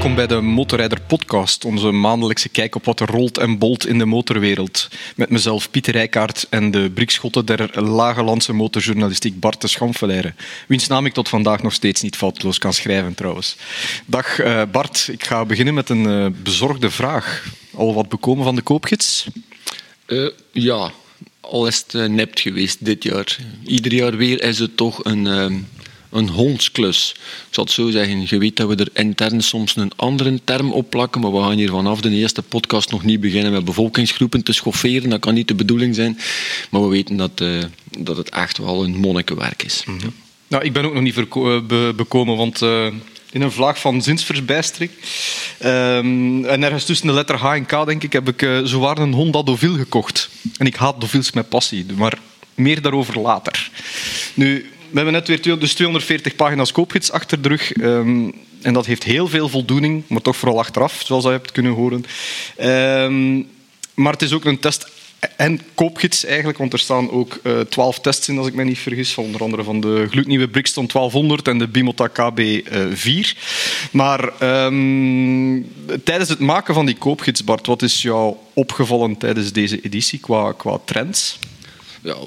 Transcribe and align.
Welkom 0.00 0.18
bij 0.18 0.36
de 0.36 0.40
Motorrijder 0.40 1.00
Podcast, 1.00 1.64
onze 1.64 1.90
maandelijkse 1.90 2.48
kijk 2.48 2.74
op 2.74 2.84
wat 2.84 3.00
er 3.00 3.06
rolt 3.06 3.38
en 3.38 3.58
bolt 3.58 3.86
in 3.86 3.98
de 3.98 4.04
motorwereld. 4.04 4.88
Met 5.16 5.30
mezelf 5.30 5.70
Pieter 5.70 5.92
Rijkaard 5.92 6.46
en 6.50 6.70
de 6.70 6.90
brikschotten 6.90 7.46
der 7.46 7.82
lage 7.82 8.22
landse 8.22 8.52
motorjournalistiek 8.52 9.40
Bart 9.40 9.60
de 9.60 9.68
Schamfeleire, 9.68 10.34
wiens 10.68 10.86
naam 10.86 11.06
ik 11.06 11.12
tot 11.12 11.28
vandaag 11.28 11.62
nog 11.62 11.72
steeds 11.72 12.02
niet 12.02 12.16
foutloos 12.16 12.58
kan 12.58 12.72
schrijven 12.72 13.14
trouwens. 13.14 13.56
Dag 14.06 14.40
uh, 14.40 14.62
Bart, 14.72 15.08
ik 15.12 15.24
ga 15.24 15.44
beginnen 15.44 15.74
met 15.74 15.88
een 15.88 16.04
uh, 16.04 16.26
bezorgde 16.42 16.90
vraag. 16.90 17.44
Al 17.74 17.94
wat 17.94 18.08
bekomen 18.08 18.44
van 18.44 18.54
de 18.54 18.62
koopgids? 18.62 19.26
Uh, 20.06 20.30
ja, 20.52 20.92
al 21.40 21.66
is 21.66 21.84
het 21.86 22.10
nept 22.10 22.40
geweest 22.40 22.84
dit 22.84 23.02
jaar. 23.02 23.36
Ieder 23.64 23.92
jaar 23.92 24.16
weer 24.16 24.42
is 24.42 24.58
het 24.58 24.76
toch 24.76 25.04
een 25.04 25.66
een 26.10 26.28
hondsklus. 26.28 27.14
Ik 27.16 27.54
zal 27.54 27.64
het 27.64 27.72
zo 27.72 27.90
zeggen. 27.90 28.22
Je 28.26 28.38
weet 28.38 28.56
dat 28.56 28.68
we 28.68 28.76
er 28.76 28.88
intern 28.92 29.40
soms 29.42 29.76
een 29.76 29.92
andere 29.96 30.40
term 30.44 30.72
op 30.72 30.90
plakken, 30.90 31.20
maar 31.20 31.32
we 31.32 31.42
gaan 31.42 31.56
hier 31.56 31.70
vanaf 31.70 32.00
de 32.00 32.10
eerste 32.10 32.42
podcast 32.42 32.90
nog 32.90 33.04
niet 33.04 33.20
beginnen 33.20 33.52
met 33.52 33.64
bevolkingsgroepen 33.64 34.42
te 34.42 34.52
schofferen. 34.52 35.10
Dat 35.10 35.20
kan 35.20 35.34
niet 35.34 35.48
de 35.48 35.54
bedoeling 35.54 35.94
zijn. 35.94 36.18
Maar 36.70 36.82
we 36.82 36.88
weten 36.88 37.16
dat, 37.16 37.40
uh, 37.40 37.62
dat 37.98 38.16
het 38.16 38.30
echt 38.30 38.58
wel 38.58 38.84
een 38.84 38.96
monnikenwerk 38.96 39.62
is. 39.62 39.82
Mm 39.86 39.98
-hmm. 40.00 40.12
Nou, 40.46 40.64
ik 40.64 40.72
ben 40.72 40.84
ook 40.84 40.94
nog 40.94 41.02
niet 41.02 41.14
be 41.14 41.92
bekomen, 41.96 42.36
want 42.36 42.62
uh, 42.62 42.86
in 43.30 43.42
een 43.42 43.52
vlaag 43.52 43.80
van 43.80 44.02
zinsverbijstering 44.02 44.90
um, 45.64 46.44
en 46.44 46.62
ergens 46.62 46.84
tussen 46.84 47.06
de 47.06 47.12
letter 47.12 47.36
H 47.36 47.44
en 47.44 47.66
K, 47.66 47.86
denk 47.86 48.02
ik, 48.02 48.12
heb 48.12 48.28
ik 48.28 48.42
uh, 48.42 48.60
zowaar 48.64 48.98
een 48.98 49.12
Honda 49.12 49.42
Deauville 49.42 49.78
gekocht. 49.78 50.30
En 50.56 50.66
ik 50.66 50.76
haat 50.76 50.98
Deauvilles 50.98 51.32
met 51.32 51.48
passie, 51.48 51.86
maar 51.96 52.18
meer 52.54 52.82
daarover 52.82 53.20
later. 53.20 53.70
Nu, 54.34 54.70
we 54.90 54.96
hebben 54.96 55.12
net 55.12 55.28
weer 55.28 55.58
dus 55.58 55.74
240 55.74 56.36
pagina's 56.36 56.72
koopgids 56.72 57.12
achter 57.12 57.42
de 57.42 57.48
rug. 57.48 57.76
Um, 57.76 58.34
en 58.62 58.72
dat 58.72 58.86
heeft 58.86 59.02
heel 59.02 59.28
veel 59.28 59.48
voldoening, 59.48 60.02
maar 60.06 60.22
toch 60.22 60.36
vooral 60.36 60.58
achteraf, 60.58 61.02
zoals 61.04 61.24
je 61.24 61.30
hebt 61.30 61.52
kunnen 61.52 61.72
horen. 61.72 62.04
Um, 62.60 63.48
maar 63.94 64.12
het 64.12 64.22
is 64.22 64.32
ook 64.32 64.44
een 64.44 64.58
test 64.58 64.86
en 65.36 65.60
koopgids 65.74 66.24
eigenlijk, 66.24 66.58
want 66.58 66.72
er 66.72 66.78
staan 66.78 67.10
ook 67.10 67.40
uh, 67.42 67.60
12 67.60 68.00
tests 68.00 68.28
in, 68.28 68.38
als 68.38 68.46
ik 68.46 68.54
me 68.54 68.64
niet 68.64 68.78
vergis. 68.78 69.16
Onder 69.16 69.42
andere 69.42 69.64
van 69.64 69.80
de 69.80 70.06
gloednieuwe 70.10 70.48
Brixton 70.48 70.86
1200 70.86 71.48
en 71.48 71.58
de 71.58 71.68
Bimota 71.68 72.08
KB4. 72.08 73.04
Uh, 73.04 73.24
maar 73.90 74.42
um, 74.64 75.72
tijdens 76.04 76.28
het 76.28 76.38
maken 76.38 76.74
van 76.74 76.86
die 76.86 76.94
koopgids, 76.94 77.44
Bart, 77.44 77.66
wat 77.66 77.82
is 77.82 78.02
jou 78.02 78.36
opgevallen 78.54 79.16
tijdens 79.16 79.52
deze 79.52 79.80
editie 79.80 80.18
qua, 80.18 80.52
qua 80.52 80.78
trends? 80.84 81.38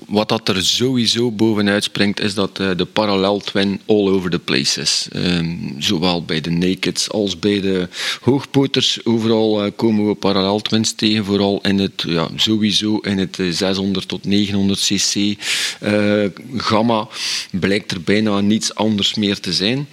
Wat 0.08 0.30
dat 0.30 0.50
er 0.50 0.64
sowieso 0.66 1.32
bovenuit 1.32 1.84
springt, 1.84 2.20
is 2.20 2.34
dat 2.34 2.60
uh, 2.60 2.70
de 2.76 2.86
parallel 2.86 3.40
twin 3.40 3.82
all 3.86 4.10
over 4.10 4.30
the 4.30 4.40
place 4.40 4.82
is. 4.82 5.08
Um, 5.16 5.76
zowel 5.80 6.24
bij 6.24 6.42
de 6.42 6.50
nakeds 6.50 7.10
als 7.10 7.40
bij 7.40 7.62
de 7.62 7.88
hoogpoters. 8.22 9.06
Overal 9.06 9.66
uh, 9.66 9.72
komen 9.76 10.08
we 10.08 10.16
parallel 10.16 10.60
twins 10.60 10.94
tegen. 10.94 11.26
Vooral 11.26 11.60
in 11.62 11.80
het, 11.80 12.04
ja, 12.08 12.28
sowieso 12.36 12.98
in 12.98 13.18
het 13.18 13.40
600 13.50 14.08
tot 14.08 14.26
900 14.26 14.80
cc 14.80 15.36
gamma 16.58 17.08
blijkt 17.52 17.92
er 17.92 18.02
bijna 18.02 18.40
niets 18.40 18.76
anders 18.76 19.14
meer 19.14 19.40
te 19.40 19.54
zijn. 19.54 19.88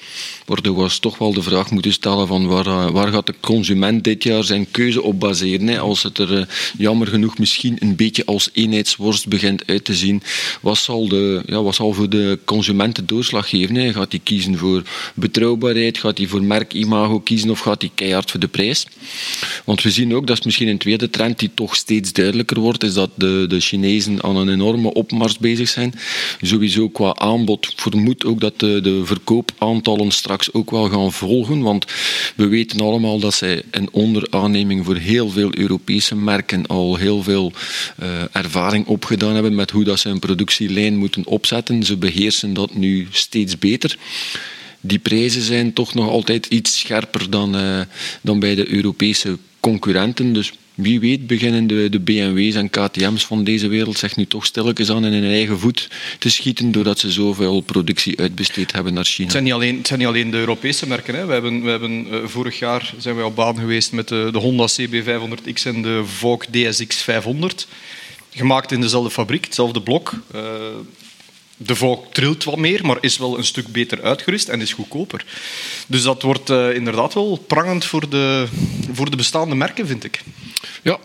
Waardoor 0.47 0.83
we 0.83 0.99
toch 1.01 1.19
wel 1.19 1.33
de 1.33 1.43
vraag 1.43 1.71
moeten 1.71 1.93
stellen 1.93 2.27
van 2.27 2.47
waar, 2.47 2.93
waar 2.93 3.13
gaat 3.13 3.27
de 3.27 3.35
consument 3.41 4.05
dit 4.05 4.23
jaar 4.23 4.45
zijn 4.45 4.71
keuze 4.71 5.03
op 5.03 5.21
baseren. 5.21 5.67
Hè? 5.67 5.79
Als 5.79 6.03
het 6.03 6.19
er 6.19 6.49
jammer 6.79 7.07
genoeg 7.07 7.39
misschien 7.39 7.77
een 7.79 7.97
beetje 7.97 8.25
als 8.25 8.51
eenheidsworst 8.53 9.29
begint 9.29 9.65
te 9.79 9.95
zien. 9.95 10.23
Wat 10.61 10.79
zal, 10.79 11.09
de, 11.09 11.43
ja, 11.47 11.63
wat 11.63 11.75
zal 11.75 11.93
voor 11.93 12.09
de 12.09 12.39
consumenten 12.45 13.07
doorslag 13.07 13.49
geven? 13.49 13.93
Gaat 13.93 14.11
hij 14.11 14.21
kiezen 14.25 14.59
voor 14.59 14.83
betrouwbaarheid? 15.15 15.99
Gaat 15.99 16.19
hij 16.19 16.27
voor 16.27 16.43
merkimago 16.43 17.21
kiezen? 17.21 17.51
Of 17.51 17.61
gaat 17.61 17.81
hij 17.81 17.91
keihard 17.95 18.31
voor 18.31 18.41
de 18.41 18.49
prijs? 18.49 18.87
Want 19.65 19.83
we 19.83 19.91
zien 19.91 20.15
ook, 20.15 20.27
dat 20.27 20.39
is 20.39 20.45
misschien 20.45 20.69
een 20.69 20.79
tweede 20.79 21.11
trend 21.11 21.39
die 21.39 21.51
toch 21.55 21.77
steeds 21.77 22.13
duidelijker 22.13 22.61
wordt, 22.61 22.83
is 22.83 22.95
dat 22.95 23.11
de, 23.15 23.45
de 23.49 23.61
Chinezen 23.61 24.23
aan 24.23 24.37
een 24.37 24.49
enorme 24.49 24.93
opmars 24.93 25.39
bezig 25.39 25.69
zijn. 25.69 25.95
Sowieso 26.41 26.89
qua 26.89 27.15
aanbod 27.15 27.73
vermoed 27.77 28.25
ook 28.25 28.41
dat 28.41 28.59
de, 28.59 28.81
de 28.81 29.05
verkoopaantallen 29.05 30.11
straks 30.11 30.53
ook 30.53 30.71
wel 30.71 30.89
gaan 30.89 31.13
volgen. 31.13 31.63
Want 31.63 31.85
we 32.37 32.47
weten 32.47 32.81
allemaal 32.81 33.19
dat 33.19 33.35
zij 33.35 33.63
een 33.71 33.89
onderaanneming 33.93 34.85
voor 34.85 34.97
heel 34.97 35.31
veel 35.31 35.57
Europese 35.57 36.17
merken 36.17 36.67
al 36.67 36.97
heel 36.97 37.23
veel 37.23 37.53
uh, 38.03 38.09
ervaring 38.33 38.87
opgedaan 38.87 39.35
hebben 39.35 39.55
met 39.61 39.71
hoe 39.71 39.85
dat 39.85 40.01
ze 40.01 40.09
een 40.09 40.19
productielijn 40.19 40.97
moeten 40.97 41.27
opzetten. 41.27 41.83
Ze 41.83 41.97
beheersen 41.97 42.55
dat 42.55 42.75
nu 42.75 43.07
steeds 43.11 43.59
beter. 43.59 43.97
Die 44.81 44.99
prijzen 44.99 45.43
zijn 45.43 45.73
toch 45.73 45.95
nog 45.95 46.09
altijd 46.09 46.47
iets 46.47 46.79
scherper 46.79 47.31
dan, 47.31 47.57
uh, 47.57 47.81
dan 48.21 48.41
bij 48.41 48.55
de 48.55 48.73
Europese 48.73 49.39
concurrenten. 49.61 50.33
Dus 50.33 50.53
wie 50.75 51.01
weet 51.01 51.27
beginnen 51.27 51.67
de, 51.67 51.89
de 51.91 52.01
BMW's 52.01 52.55
en 52.55 52.71
KTM's 52.71 53.25
van 53.25 53.45
deze 53.45 53.69
wereld 53.69 53.99
zich 53.99 54.17
nu 54.17 54.27
toch 54.27 54.47
stilletjes 54.47 54.91
aan 54.91 55.05
in 55.05 55.13
hun 55.13 55.31
eigen 55.31 55.59
voet 55.59 55.89
te 56.19 56.31
schieten 56.31 56.73
doordat 56.73 56.99
ze 56.99 57.11
zoveel 57.11 57.61
productie 57.61 58.19
uitbesteed 58.19 58.73
hebben 58.73 58.95
naar 58.95 59.05
China. 59.05 59.23
Het 59.23 59.33
zijn 59.33 59.45
niet 59.45 59.53
alleen, 59.53 59.77
het 59.77 59.87
zijn 59.87 59.99
niet 59.99 60.09
alleen 60.09 60.31
de 60.31 60.37
Europese 60.37 60.87
merken. 60.87 61.15
Hè. 61.15 61.27
We 61.27 61.33
hebben, 61.33 61.63
we 61.63 61.71
hebben, 61.71 62.07
uh, 62.11 62.25
vorig 62.25 62.59
jaar 62.59 62.95
zijn 62.99 63.17
we 63.17 63.25
op 63.25 63.37
baan 63.37 63.59
geweest 63.59 63.93
met 63.93 64.09
de, 64.09 64.29
de 64.33 64.39
Honda 64.39 64.69
CB500X 64.81 65.63
en 65.65 65.83
de 65.83 66.03
Vogue 66.05 66.47
DSX500 66.53 67.69
gemaakt 68.31 68.73
in 68.73 68.81
dezelfde 68.81 69.11
fabriek, 69.11 69.45
hetzelfde 69.45 69.83
blok. 69.83 70.13
Uh, 70.35 70.43
de 71.57 71.77
Vogue 71.77 72.05
trilt 72.13 72.45
wat 72.45 72.57
meer, 72.57 72.87
maar 72.87 72.99
is 73.01 73.19
wel 73.19 73.39
een 73.39 73.45
stuk 73.45 73.69
beter 73.69 74.03
uitgerust 74.03 74.49
en 74.49 74.61
is 74.61 74.73
goedkoper. 74.73 75.25
Dus 75.87 76.03
dat 76.03 76.23
wordt 76.23 76.51
uh, 76.51 76.75
inderdaad 76.75 77.15
wel 77.15 77.45
prangend 77.47 77.85
voor 77.85 78.09
de, 78.09 78.47
voor 78.93 79.11
de 79.11 79.17
bestaande 79.17 79.55
merken, 79.55 79.87
vind 79.87 80.05
ik. 80.05 80.23
Ja, 80.83 80.99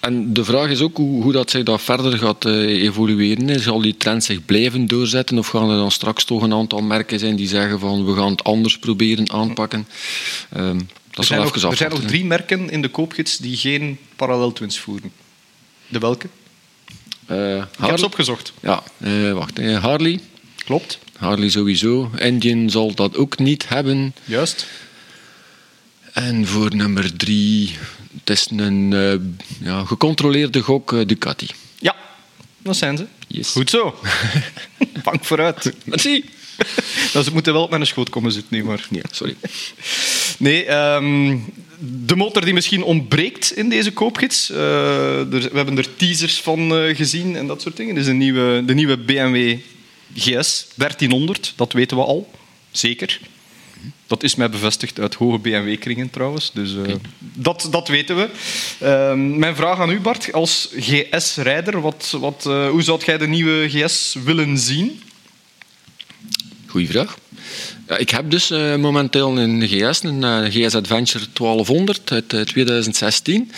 en 0.00 0.32
de 0.32 0.44
vraag 0.44 0.70
is 0.70 0.80
ook 0.80 0.96
hoe, 0.96 1.22
hoe 1.22 1.32
dat 1.32 1.50
zich 1.50 1.62
dat 1.62 1.82
verder 1.82 2.18
gaat 2.18 2.44
uh, 2.44 2.82
evolueren. 2.82 3.60
Zal 3.60 3.80
die 3.80 3.96
trend 3.96 4.24
zich 4.24 4.44
blijven 4.44 4.86
doorzetten 4.86 5.38
of 5.38 5.48
gaan 5.48 5.70
er 5.70 5.76
dan 5.76 5.90
straks 5.90 6.24
toch 6.24 6.42
een 6.42 6.52
aantal 6.52 6.82
merken 6.82 7.18
zijn 7.18 7.36
die 7.36 7.48
zeggen 7.48 7.80
van 7.80 8.04
we 8.04 8.14
gaan 8.14 8.30
het 8.30 8.44
anders 8.44 8.78
proberen 8.78 9.30
aanpakken? 9.30 9.88
Um, 10.56 10.88
dat 11.10 11.18
er, 11.18 11.24
zijn 11.24 11.40
nog, 11.40 11.54
er 11.54 11.76
zijn 11.76 11.90
nog 11.90 12.00
drie 12.00 12.24
merken 12.24 12.70
in 12.70 12.82
de 12.82 12.88
koopgids 12.88 13.38
die 13.38 13.56
geen 13.56 13.98
paralleltwins 14.16 14.78
voeren. 14.78 15.12
De 15.88 15.98
welke? 15.98 16.28
Uh, 17.30 17.56
ik 17.56 17.64
heb 17.76 17.98
ze 17.98 18.04
opgezocht. 18.04 18.52
Ja, 18.60 18.82
uh, 18.98 19.32
wacht. 19.32 19.58
Uh, 19.58 19.82
Harley. 19.82 20.20
Klopt. 20.64 20.98
Harley 21.16 21.48
sowieso. 21.48 22.10
Indian 22.18 22.70
zal 22.70 22.94
dat 22.94 23.16
ook 23.16 23.38
niet 23.38 23.68
hebben. 23.68 24.14
Juist. 24.24 24.66
En 26.12 26.46
voor 26.46 26.74
nummer 26.74 27.16
drie, 27.16 27.76
het 28.18 28.30
is 28.30 28.46
een 28.56 28.90
ja, 29.60 29.84
gecontroleerde 29.84 30.60
gok 30.60 31.08
Ducati. 31.08 31.46
Ja, 31.78 31.96
dat 32.58 32.76
zijn 32.76 32.96
ze. 32.96 33.06
Yes. 33.26 33.50
Goed 33.50 33.70
zo. 33.70 33.98
Bank 35.04 35.24
vooruit. 35.24 35.72
Merci. 35.84 36.24
Nou, 37.12 37.24
ze 37.24 37.32
moeten 37.32 37.52
wel 37.52 37.62
op 37.62 37.70
mijn 37.70 37.86
schoot 37.86 38.08
komen 38.08 38.32
zitten 38.32 38.56
nu, 38.56 38.64
maar... 38.64 38.86
Ja, 38.90 39.02
sorry. 39.10 39.36
Nee, 40.38 40.70
um, 40.70 41.44
de 41.86 42.16
motor 42.16 42.44
die 42.44 42.54
misschien 42.54 42.82
ontbreekt 42.82 43.56
in 43.56 43.68
deze 43.68 43.92
koopgids. 43.92 44.50
Uh, 44.50 45.18
er, 45.18 45.28
we 45.28 45.56
hebben 45.56 45.78
er 45.78 45.96
teasers 45.96 46.40
van 46.40 46.78
uh, 46.78 46.96
gezien 46.96 47.36
en 47.36 47.46
dat 47.46 47.62
soort 47.62 47.76
dingen. 47.76 47.94
Dus 47.94 48.04
de 48.04 48.12
nieuwe, 48.12 48.62
de 48.66 48.74
nieuwe 48.74 48.98
BMW 48.98 49.58
GS 50.14 50.66
1300, 50.74 51.52
dat 51.56 51.72
weten 51.72 51.96
we 51.96 52.02
al. 52.02 52.30
Zeker. 52.70 53.20
Dat 54.06 54.22
is 54.22 54.34
mij 54.34 54.50
bevestigd 54.50 55.00
uit 55.00 55.14
hoge 55.14 55.38
BMW-kringen 55.38 56.10
trouwens. 56.10 56.50
Dus 56.54 56.72
uh, 56.72 56.80
okay. 56.80 56.98
dat, 57.18 57.68
dat 57.70 57.88
weten 57.88 58.16
we. 58.16 58.28
mijn 59.16 59.56
vraag 59.56 59.78
aan 59.78 59.90
u, 59.90 60.00
Bart, 60.00 60.32
als 60.32 60.68
GS-rijder, 60.76 61.80
wat, 61.80 62.16
wat, 62.20 62.42
hoe 62.44 62.82
zou 62.82 63.00
jij 63.04 63.18
de 63.18 63.26
nieuwe 63.26 63.68
GS 63.68 64.16
willen 64.24 64.58
zien? 64.58 65.02
Goeie 66.66 66.88
vraag. 66.88 67.16
Ja, 67.88 67.96
ik 67.96 68.10
heb 68.10 68.30
dus 68.30 68.50
uh, 68.50 68.76
momenteel 68.76 69.38
een 69.38 69.68
GS, 69.68 70.02
een 70.02 70.22
uh, 70.22 70.44
GS 70.44 70.74
Adventure 70.74 71.24
1200 71.32 72.12
uit 72.12 72.32
uh, 72.32 72.40
2016. 72.40 73.50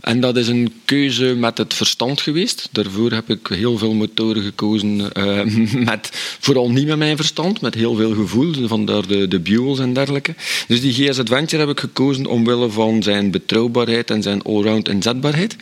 en 0.00 0.20
dat 0.20 0.36
is 0.36 0.48
een 0.48 0.72
keuze 0.84 1.34
met 1.34 1.58
het 1.58 1.74
verstand 1.74 2.20
geweest. 2.20 2.68
Daarvoor 2.72 3.12
heb 3.12 3.30
ik 3.30 3.46
heel 3.46 3.78
veel 3.78 3.94
motoren 3.94 4.42
gekozen, 4.42 5.12
eh, 5.12 5.44
met, 5.90 6.08
vooral 6.40 6.70
niet 6.70 6.86
met 6.86 6.98
mijn 6.98 7.16
verstand, 7.16 7.60
met 7.60 7.74
heel 7.74 7.94
veel 7.94 8.14
gevoel, 8.14 8.68
vandaar 8.68 9.06
de, 9.06 9.28
de 9.28 9.40
Buells 9.40 9.78
en 9.78 9.92
dergelijke. 9.92 10.34
Dus 10.68 10.80
die 10.80 10.92
GS 10.92 11.18
Adventure 11.18 11.62
heb 11.62 11.70
ik 11.70 11.80
gekozen 11.80 12.26
omwille 12.26 12.70
van 12.70 13.02
zijn 13.02 13.30
betrouwbaarheid 13.30 14.10
en 14.10 14.22
zijn 14.22 14.42
allround 14.42 14.88
inzetbaarheid. 14.88 15.56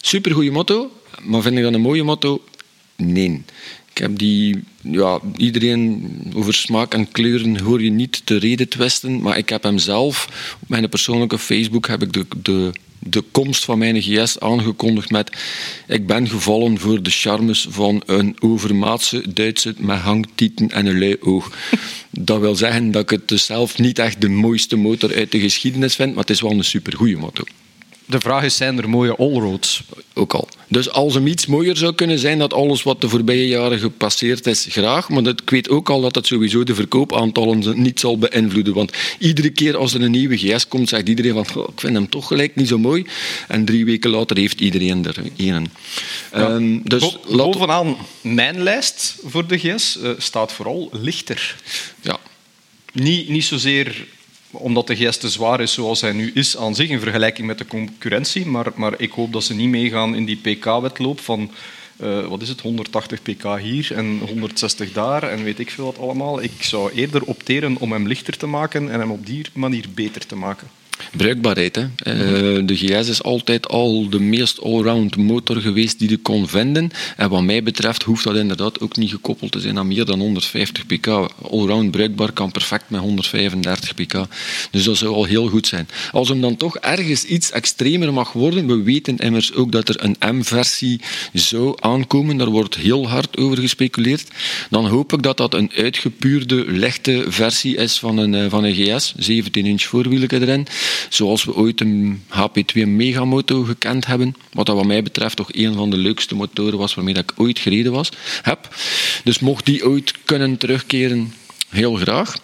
Supergoeie 0.00 0.50
motto, 0.50 0.90
maar 1.22 1.42
vind 1.42 1.56
ik 1.56 1.62
dat 1.62 1.74
een 1.74 1.80
mooie 1.80 2.02
motto? 2.02 2.42
Nee. 2.96 3.42
Ik 3.94 3.98
heb 3.98 4.18
die, 4.18 4.64
ja, 4.80 5.20
iedereen 5.36 6.10
over 6.34 6.54
smaak 6.54 6.94
en 6.94 7.10
kleuren 7.10 7.60
hoor 7.60 7.82
je 7.82 7.90
niet 7.90 8.22
te 8.24 8.36
reden 8.36 8.68
twisten, 8.68 9.20
maar 9.20 9.38
ik 9.38 9.48
heb 9.48 9.62
hem 9.62 9.78
zelf, 9.78 10.28
op 10.62 10.68
mijn 10.68 10.88
persoonlijke 10.88 11.38
Facebook, 11.38 11.86
heb 11.86 12.02
ik 12.02 12.12
de, 12.12 12.26
de, 12.42 12.72
de 12.98 13.24
komst 13.30 13.64
van 13.64 13.78
mijn 13.78 14.02
GS 14.02 14.40
aangekondigd 14.40 15.10
met 15.10 15.30
ik 15.86 16.06
ben 16.06 16.28
gevallen 16.28 16.78
voor 16.78 17.02
de 17.02 17.10
charmes 17.10 17.66
van 17.70 18.02
een 18.06 18.36
overmaatse 18.40 19.32
Duitse 19.32 19.74
met 19.78 19.98
hangtieten 19.98 20.70
en 20.70 20.86
een 20.86 20.98
lui 20.98 21.16
oog. 21.20 21.52
Dat 22.10 22.40
wil 22.40 22.54
zeggen 22.54 22.90
dat 22.90 23.02
ik 23.02 23.10
het 23.10 23.28
dus 23.28 23.44
zelf 23.44 23.78
niet 23.78 23.98
echt 23.98 24.20
de 24.20 24.28
mooiste 24.28 24.76
motor 24.76 25.14
uit 25.14 25.32
de 25.32 25.40
geschiedenis 25.40 25.94
vind, 25.94 26.10
maar 26.10 26.20
het 26.20 26.30
is 26.30 26.40
wel 26.40 26.50
een 26.50 26.64
supergoeie 26.64 27.16
motor. 27.16 27.48
De 28.06 28.20
vraag 28.20 28.44
is, 28.44 28.56
zijn 28.56 28.78
er 28.78 28.88
mooie 28.88 29.16
allroads? 29.16 29.82
Ook 30.14 30.34
al. 30.34 30.48
Dus 30.68 30.90
als 30.90 31.14
hem 31.14 31.26
iets 31.26 31.46
mooier 31.46 31.76
zou 31.76 31.94
kunnen 31.94 32.18
zijn, 32.18 32.38
dat 32.38 32.52
alles 32.52 32.82
wat 32.82 33.00
de 33.00 33.08
voorbije 33.08 33.46
jaren 33.46 33.78
gepasseerd 33.78 34.46
is, 34.46 34.66
graag. 34.68 35.08
Maar 35.08 35.22
dat, 35.22 35.40
ik 35.40 35.50
weet 35.50 35.68
ook 35.68 35.90
al 35.90 36.00
dat 36.00 36.14
dat 36.14 36.26
sowieso 36.26 36.64
de 36.64 36.74
verkoopaantallen 36.74 37.82
niet 37.82 38.00
zal 38.00 38.18
beïnvloeden. 38.18 38.74
Want 38.74 38.92
iedere 39.18 39.50
keer 39.50 39.76
als 39.76 39.94
er 39.94 40.02
een 40.02 40.10
nieuwe 40.10 40.36
GS 40.36 40.68
komt, 40.68 40.88
zegt 40.88 41.08
iedereen 41.08 41.44
van 41.44 41.64
ik 41.66 41.80
vind 41.80 41.94
hem 41.94 42.08
toch 42.08 42.26
gelijk 42.26 42.56
niet 42.56 42.68
zo 42.68 42.78
mooi. 42.78 43.06
En 43.48 43.64
drie 43.64 43.84
weken 43.84 44.10
later 44.10 44.36
heeft 44.36 44.60
iedereen 44.60 45.06
er 45.06 45.16
een. 45.36 45.70
Ja. 46.32 46.50
Um, 46.50 46.80
dus 46.84 47.18
bovenaan 47.30 47.96
mijn 48.20 48.62
lijst 48.62 49.16
voor 49.24 49.46
de 49.46 49.58
GS 49.58 49.98
uh, 50.02 50.10
staat 50.18 50.52
vooral 50.52 50.88
lichter. 50.92 51.56
Ja. 52.00 52.18
Niet, 52.92 53.28
niet 53.28 53.44
zozeer 53.44 54.06
omdat 54.52 54.86
de 54.86 54.96
GS 54.96 55.16
te 55.16 55.28
zwaar 55.28 55.60
is 55.60 55.72
zoals 55.72 56.00
hij 56.00 56.12
nu 56.12 56.30
is 56.34 56.56
aan 56.56 56.74
zich 56.74 56.88
in 56.88 57.00
vergelijking 57.00 57.46
met 57.46 57.58
de 57.58 57.66
concurrentie. 57.66 58.46
Maar, 58.46 58.66
maar 58.74 58.94
ik 58.96 59.12
hoop 59.12 59.32
dat 59.32 59.44
ze 59.44 59.54
niet 59.54 59.68
meegaan 59.68 60.14
in 60.14 60.24
die 60.24 60.36
PK-wedloop 60.36 61.20
van 61.20 61.50
uh, 62.02 62.26
wat 62.26 62.42
is 62.42 62.48
het, 62.48 62.60
180 62.60 63.22
pk 63.22 63.58
hier 63.60 63.92
en 63.94 64.18
160 64.18 64.92
daar 64.92 65.22
en 65.22 65.44
weet 65.44 65.58
ik 65.58 65.70
veel 65.70 65.84
wat 65.84 65.98
allemaal. 65.98 66.42
Ik 66.42 66.62
zou 66.62 66.92
eerder 66.92 67.22
opteren 67.22 67.76
om 67.76 67.92
hem 67.92 68.06
lichter 68.06 68.36
te 68.36 68.46
maken 68.46 68.90
en 68.90 69.00
hem 69.00 69.10
op 69.10 69.26
die 69.26 69.46
manier 69.52 69.86
beter 69.94 70.26
te 70.26 70.36
maken. 70.36 70.81
Bruikbaarheid. 71.16 71.76
Hè. 71.76 71.82
Uh, 71.82 72.66
de 72.66 72.76
GS 72.76 73.08
is 73.08 73.22
altijd 73.22 73.68
al 73.68 74.08
de 74.08 74.20
meest 74.20 74.60
allround 74.62 75.16
motor 75.16 75.56
geweest 75.60 75.98
die 75.98 76.08
je 76.10 76.16
kon 76.16 76.48
vinden. 76.48 76.90
En 77.16 77.28
wat 77.28 77.42
mij 77.42 77.62
betreft 77.62 78.02
hoeft 78.02 78.24
dat 78.24 78.36
inderdaad 78.36 78.80
ook 78.80 78.96
niet 78.96 79.10
gekoppeld 79.10 79.52
te 79.52 79.60
zijn 79.60 79.78
aan 79.78 79.86
meer 79.86 80.04
dan 80.04 80.20
150 80.20 80.86
pk. 80.86 81.06
Allround 81.50 81.90
bruikbaar 81.90 82.32
kan 82.32 82.50
perfect 82.50 82.90
met 82.90 83.00
135 83.00 83.94
pk. 83.94 84.26
Dus 84.70 84.84
dat 84.84 84.96
zou 84.96 85.14
al 85.14 85.24
heel 85.24 85.48
goed 85.48 85.66
zijn. 85.66 85.88
Als 86.12 86.28
hem 86.28 86.40
dan 86.40 86.56
toch 86.56 86.76
ergens 86.76 87.24
iets 87.24 87.50
extremer 87.50 88.12
mag 88.12 88.32
worden, 88.32 88.66
we 88.66 88.82
weten 88.82 89.16
immers 89.16 89.54
ook 89.54 89.72
dat 89.72 89.88
er 89.88 90.04
een 90.04 90.36
M-versie 90.36 91.00
zou 91.32 91.76
aankomen, 91.80 92.36
daar 92.36 92.50
wordt 92.50 92.74
heel 92.74 93.08
hard 93.08 93.36
over 93.36 93.58
gespeculeerd, 93.58 94.28
dan 94.70 94.86
hoop 94.86 95.12
ik 95.12 95.22
dat 95.22 95.36
dat 95.36 95.54
een 95.54 95.70
uitgepuurde, 95.76 96.64
lichte 96.66 97.24
versie 97.28 97.76
is 97.76 97.98
van 97.98 98.18
een, 98.18 98.34
eh, 98.34 98.46
van 98.48 98.64
een 98.64 98.74
GS, 98.74 99.14
17 99.16 99.66
inch 99.66 99.82
voorwielen 99.82 100.30
erin. 100.30 100.66
Zoals 101.08 101.44
we 101.44 101.54
ooit 101.54 101.80
een 101.80 102.22
HP2 102.28 102.86
Megamoto 102.86 103.62
gekend 103.62 104.06
hebben. 104.06 104.36
Wat 104.52 104.66
dat 104.66 104.76
wat 104.76 104.86
mij 104.86 105.02
betreft 105.02 105.36
toch 105.36 105.48
een 105.52 105.74
van 105.74 105.90
de 105.90 105.96
leukste 105.96 106.34
motoren 106.34 106.78
was 106.78 106.94
waarmee 106.94 107.14
dat 107.14 107.22
ik 107.22 107.32
ooit 107.36 107.58
gereden 107.58 107.92
was, 107.92 108.08
heb. 108.42 108.68
Dus 109.24 109.38
mocht 109.38 109.66
die 109.66 109.86
ooit 109.86 110.12
kunnen 110.24 110.56
terugkeren, 110.56 111.32
heel 111.68 111.94
graag. 111.94 112.34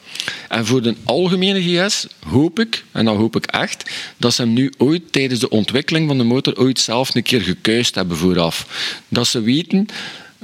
En 0.49 0.67
voor 0.67 0.83
de 0.83 0.95
algemene 1.05 1.63
GS 1.63 2.07
hoop 2.27 2.61
ik, 2.61 2.85
en 2.93 3.05
dat 3.05 3.17
hoop 3.17 3.37
ik 3.37 3.47
echt, 3.47 3.91
dat 4.17 4.35
ze 4.35 4.43
hem 4.43 4.53
nu 4.53 4.73
ooit 4.79 5.13
tijdens 5.13 5.41
de 5.41 5.49
ontwikkeling 5.49 6.07
van 6.09 6.19
de 6.19 6.25
motor 6.25 6.59
ooit 6.59 6.81
zelf 6.81 7.15
een 7.15 7.23
keer 7.23 7.41
gekuist 7.41 7.95
hebben 7.95 8.17
vooraf. 8.17 8.67
Dat 9.09 9.27
ze 9.27 9.41
weten 9.41 9.87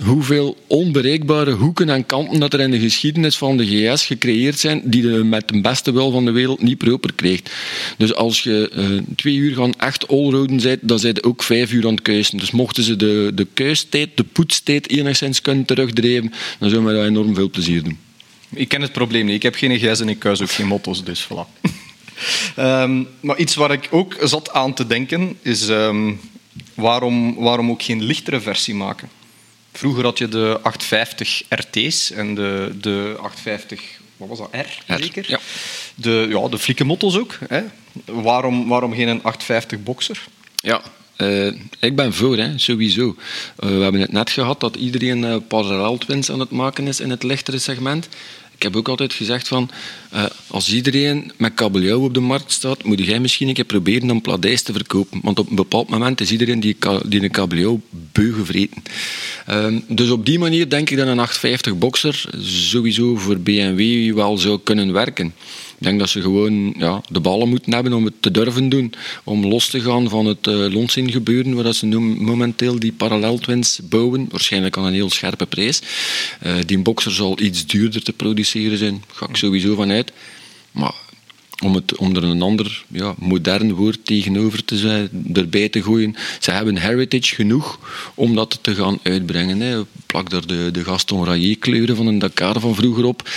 hoeveel 0.02 0.56
onbereikbare 0.67 1.52
hoeken 1.52 1.88
en 1.88 2.06
kanten 2.06 2.41
dat 2.41 2.52
er 2.52 2.61
in 2.61 2.70
de 2.70 2.79
geschiedenis 2.79 3.37
van 3.37 3.56
de 3.56 3.67
GS 3.67 4.06
gecreëerd 4.06 4.58
zijn, 4.58 4.82
die 4.85 5.06
je 5.06 5.25
met 5.25 5.49
de 5.49 5.61
beste 5.61 5.93
wil 5.93 6.11
van 6.11 6.25
de 6.25 6.31
wereld 6.31 6.62
niet 6.62 6.79
proper 6.79 7.12
krijgt. 7.12 7.50
Dus 7.99 8.14
als 8.14 8.43
je 8.43 8.70
uh, 8.75 9.02
twee 9.17 9.35
uur 9.35 9.55
gaan 9.55 9.73
echt 9.73 10.08
allroaden 10.08 10.62
bent, 10.62 10.79
dan 10.82 10.99
zijn 10.99 11.25
ook 11.25 11.43
vijf 11.43 11.73
uur 11.73 11.87
aan 11.87 11.94
het 11.94 12.02
kuisen. 12.02 12.38
Dus 12.38 12.50
mochten 12.50 12.82
ze 12.82 12.96
de, 12.96 13.31
de 13.35 13.46
kuistijd, 13.55 14.08
de 14.14 14.25
poetstijd 14.25 14.91
enigszins 14.91 15.41
kunnen 15.41 15.64
terugdrijven, 15.64 16.32
dan 16.58 16.70
zouden 16.70 16.93
we 16.93 16.99
dat 16.99 17.08
enorm 17.08 17.35
veel 17.35 17.50
plezier 17.50 17.82
doen. 17.82 17.99
Ik 18.55 18.69
ken 18.69 18.82
het 18.82 18.93
probleem 18.93 19.26
niet. 19.26 19.35
Ik 19.35 19.43
heb 19.43 19.55
geen 19.55 19.79
GS 19.79 20.00
en 20.00 20.08
ik 20.08 20.19
kuis 20.19 20.43
ook 20.43 20.50
geen 20.50 20.67
motto's, 20.67 21.05
dus 21.05 21.26
voilà. 21.26 21.70
um, 22.58 23.06
maar 23.20 23.38
iets 23.38 23.55
waar 23.55 23.73
ik 23.73 23.88
ook 23.91 24.17
zat 24.23 24.52
aan 24.52 24.75
te 24.75 24.87
denken, 24.87 25.37
is 25.43 25.69
um, 25.69 26.20
waarom, 26.75 27.35
waarom 27.35 27.70
ook 27.70 27.82
geen 27.82 28.02
lichtere 28.02 28.41
versie 28.41 28.75
maken? 28.75 29.08
Vroeger 29.76 30.05
had 30.05 30.19
je 30.19 30.29
de 30.29 30.59
850 30.62 31.43
RT's 31.49 32.11
en 32.11 32.35
de, 32.35 32.73
de 32.81 33.15
850 33.19 34.03
wat 34.17 34.29
was 34.29 34.38
dat, 34.38 34.49
R, 34.53 34.97
zeker? 34.99 35.25
Ja. 35.29 35.38
De, 35.94 36.26
ja, 36.29 36.49
de 36.49 36.59
flikkenmotto's 36.59 37.17
ook. 37.17 37.38
Hè? 37.49 37.62
Waarom, 38.05 38.69
waarom 38.69 38.94
geen 38.94 39.09
850 39.09 39.82
boxer? 39.82 40.25
Ja, 40.55 40.82
uh, 41.17 41.53
ik 41.79 41.97
ben 41.97 42.12
voor, 42.12 42.37
hè, 42.37 42.59
sowieso. 42.59 43.06
Uh, 43.06 43.15
we 43.56 43.82
hebben 43.82 44.00
het 44.00 44.12
net 44.12 44.31
gehad 44.31 44.61
dat 44.61 44.76
iedereen 44.76 45.23
uh, 45.23 45.37
parallel 45.49 45.99
twins 45.99 46.31
aan 46.31 46.41
het 46.41 46.50
maken 46.50 46.87
is 46.87 47.00
in 47.00 47.11
het 47.11 47.23
lichtere 47.23 47.59
segment. 47.59 48.09
Ik 48.65 48.71
heb 48.71 48.79
ook 48.79 48.89
altijd 48.89 49.13
gezegd 49.13 49.49
van, 49.49 49.71
uh, 50.15 50.25
als 50.47 50.73
iedereen 50.73 51.33
met 51.37 51.55
kabeljauw 51.55 52.01
op 52.01 52.15
de 52.15 52.21
markt 52.21 52.53
staat, 52.53 52.85
moet 52.85 53.05
jij 53.05 53.21
misschien 53.21 53.49
een 53.49 53.55
keer 53.55 53.65
proberen 53.65 54.09
een 54.09 54.21
pladijs 54.21 54.63
te 54.63 54.73
verkopen. 54.73 55.21
Want 55.23 55.39
op 55.39 55.51
een 55.51 55.57
bepaald 55.57 55.89
moment 55.89 56.21
is 56.21 56.31
iedereen 56.31 56.61
die, 56.61 56.77
die 57.07 57.23
een 57.23 57.31
kabeljauw 57.31 57.81
beu. 57.91 58.33
Uh, 59.51 59.67
dus 59.89 60.11
op 60.11 60.27
die 60.27 60.39
manier 60.39 60.69
denk 60.69 60.91
ik 60.91 60.97
dat 60.97 61.07
een 61.07 61.19
850 61.19 61.79
boxer 61.79 62.25
sowieso 62.41 63.17
voor 63.17 63.39
BMW 63.39 64.15
wel 64.15 64.39
zou 64.39 64.61
kunnen 64.65 64.93
werken. 64.93 65.35
Ik 65.79 65.85
denk 65.87 65.99
dat 65.99 66.09
ze 66.09 66.21
gewoon 66.21 66.75
ja, 66.79 67.03
de 67.09 67.21
ballen 67.21 67.49
moeten 67.49 67.73
hebben 67.73 67.93
om 67.93 68.05
het 68.05 68.15
te 68.21 68.31
durven 68.31 68.69
doen. 68.69 68.93
Om 69.25 69.47
los 69.47 69.69
te 69.69 69.81
gaan 69.81 70.09
van 70.09 70.26
het 70.26 70.47
uh, 70.47 70.73
Lonsin 70.73 71.11
gebeuren, 71.11 71.62
waar 71.62 71.75
ze 71.75 71.87
momenteel 71.87 72.79
die 72.79 72.93
paralleltwins 72.93 73.81
bouwen. 73.82 74.26
Waarschijnlijk 74.31 74.76
aan 74.76 74.85
een 74.85 74.93
heel 74.93 75.11
scherpe 75.11 75.47
prijs. 75.47 75.81
Uh, 76.47 76.55
die 76.67 76.79
boxer 76.79 77.12
zal 77.12 77.41
iets 77.41 77.67
duurder 77.67 78.03
te 78.03 78.12
produceren 78.12 78.79
zijn. 78.79 79.03
Ga 79.12 79.29
ik 79.29 79.37
sowieso 79.37 79.75
vanuit. 79.75 80.12
Maar 80.73 80.94
om, 81.65 81.75
het, 81.75 81.97
om 81.97 82.17
er 82.17 82.25
een 82.25 82.43
ander 82.43 82.85
ja, 82.87 83.15
modern 83.19 83.73
woord 83.73 84.05
tegenover 84.05 84.65
te 84.65 84.77
zijn, 84.77 85.09
erbij 85.33 85.69
te 85.69 85.83
gooien. 85.83 86.17
Ze 86.41 86.51
hebben 86.51 86.77
heritage 86.77 87.35
genoeg 87.35 87.79
om 88.15 88.35
dat 88.35 88.59
te 88.61 88.75
gaan 88.75 88.99
uitbrengen. 89.03 89.61
Hè. 89.61 89.85
Plak 90.07 90.31
daar 90.31 90.47
de, 90.47 90.71
de 90.73 90.85
Gaston 90.85 91.25
Rayet 91.25 91.59
kleuren 91.59 91.97
van 91.97 92.07
een 92.07 92.19
Dakar 92.19 92.61
van 92.61 92.75
vroeger 92.75 93.05
op. 93.05 93.31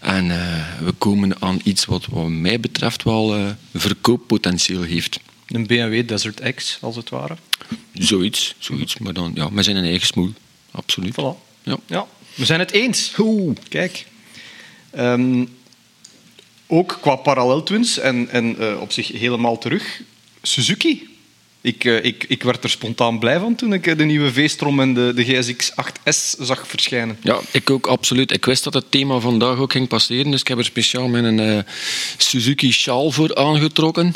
En 0.00 0.26
uh, 0.26 0.78
we 0.84 0.92
komen 0.92 1.42
aan 1.42 1.60
iets 1.64 1.84
wat, 1.84 2.06
wat 2.06 2.28
mij 2.28 2.60
betreft 2.60 3.02
wel 3.02 3.36
uh, 3.38 3.50
verkooppotentieel 3.74 4.82
heeft. 4.82 5.20
Een 5.46 5.66
BMW 5.66 6.08
Desert 6.08 6.54
X, 6.54 6.78
als 6.80 6.96
het 6.96 7.08
ware? 7.08 7.36
Zoiets, 7.92 8.54
zoiets. 8.58 8.98
Maar 8.98 9.12
dan 9.12 9.30
ja, 9.34 9.48
met 9.48 9.64
zijn 9.64 9.76
eigen 9.76 10.06
smoel. 10.06 10.32
Absoluut. 10.70 11.12
Voilà. 11.12 11.62
Ja. 11.62 11.78
ja. 11.86 12.06
We 12.34 12.44
zijn 12.44 12.60
het 12.60 12.70
eens. 12.70 13.12
Oeh, 13.18 13.56
kijk. 13.68 14.06
Um, 14.98 15.48
ook 16.70 16.98
qua 17.00 17.16
paralleltwins 17.16 17.98
en, 17.98 18.28
en 18.28 18.56
uh, 18.58 18.80
op 18.80 18.92
zich 18.92 19.08
helemaal 19.08 19.58
terug, 19.58 20.00
Suzuki. 20.42 21.08
Ik, 21.60 21.84
uh, 21.84 22.04
ik, 22.04 22.24
ik 22.28 22.42
werd 22.42 22.64
er 22.64 22.70
spontaan 22.70 23.18
blij 23.18 23.38
van 23.38 23.54
toen 23.54 23.72
ik 23.72 23.98
de 23.98 24.04
nieuwe 24.04 24.32
V-strom 24.32 24.80
en 24.80 24.94
de, 24.94 25.12
de 25.14 25.24
GSX-8S 25.24 26.38
zag 26.38 26.68
verschijnen. 26.68 27.18
Ja, 27.22 27.40
ik 27.50 27.70
ook 27.70 27.86
absoluut. 27.86 28.32
Ik 28.32 28.44
wist 28.44 28.64
dat 28.64 28.74
het 28.74 28.90
thema 28.90 29.18
vandaag 29.18 29.58
ook 29.58 29.72
ging 29.72 29.88
passeren, 29.88 30.30
dus 30.30 30.40
ik 30.40 30.48
heb 30.48 30.58
er 30.58 30.64
speciaal 30.64 31.08
mijn 31.08 31.38
uh, 31.38 31.58
Suzuki 32.16 32.72
sjaal 32.72 33.10
voor 33.10 33.34
aangetrokken. 33.34 34.14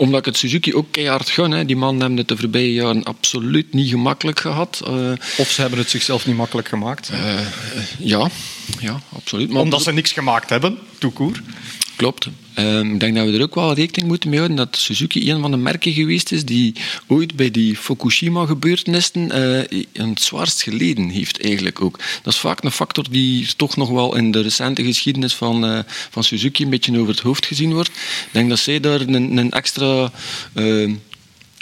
Omdat 0.00 0.18
ik 0.18 0.24
het 0.24 0.36
Suzuki 0.36 0.74
ook 0.74 0.86
keihard 0.90 1.30
gun. 1.30 1.50
Hè. 1.50 1.64
Die 1.64 1.76
man 1.76 2.00
hebben 2.00 2.16
het 2.18 2.28
de 2.28 2.36
voorbije 2.36 2.72
jaren 2.72 3.02
absoluut 3.02 3.74
niet 3.74 3.88
gemakkelijk 3.88 4.40
gehad. 4.40 4.82
Uh, 4.88 5.12
of 5.36 5.50
ze 5.50 5.60
hebben 5.60 5.78
het 5.78 5.90
zichzelf 5.90 6.26
niet 6.26 6.36
makkelijk 6.36 6.68
gemaakt. 6.68 7.10
Uh, 7.12 7.40
ja, 7.98 8.28
ja, 8.78 9.00
absoluut. 9.16 9.50
Maar 9.50 9.62
Omdat 9.62 9.82
ze 9.82 9.92
niks 9.92 10.12
gemaakt 10.12 10.50
hebben, 10.50 10.78
toekoer. 10.98 11.42
Klopt. 12.00 12.28
Um, 12.58 12.92
ik 12.92 13.00
denk 13.00 13.14
dat 13.14 13.26
we 13.26 13.32
er 13.32 13.42
ook 13.42 13.54
wel 13.54 13.74
rekening 13.74 14.08
moeten 14.08 14.28
mee 14.28 14.38
houden 14.38 14.58
dat 14.58 14.76
Suzuki 14.76 15.30
een 15.30 15.40
van 15.40 15.50
de 15.50 15.56
merken 15.56 15.92
geweest 15.92 16.32
is 16.32 16.44
die 16.44 16.74
ooit 17.06 17.36
bij 17.36 17.50
die 17.50 17.76
Fukushima-gebeurtenissen 17.76 19.20
uh, 19.22 19.82
het 19.92 20.22
zwaarst 20.22 20.62
geleden 20.62 21.08
heeft 21.08 21.40
eigenlijk 21.44 21.80
ook. 21.80 21.98
Dat 22.22 22.32
is 22.32 22.38
vaak 22.38 22.64
een 22.64 22.70
factor 22.70 23.06
die 23.10 23.48
toch 23.56 23.76
nog 23.76 23.90
wel 23.90 24.16
in 24.16 24.30
de 24.30 24.40
recente 24.40 24.84
geschiedenis 24.84 25.34
van, 25.34 25.64
uh, 25.64 25.78
van 26.10 26.24
Suzuki 26.24 26.64
een 26.64 26.70
beetje 26.70 26.98
over 26.98 27.12
het 27.12 27.20
hoofd 27.20 27.46
gezien 27.46 27.72
wordt. 27.72 27.88
Ik 27.88 28.28
denk 28.30 28.48
dat 28.48 28.58
zij 28.58 28.80
daar 28.80 29.00
een, 29.00 29.36
een 29.36 29.50
extra 29.50 30.12
uh, 30.54 30.92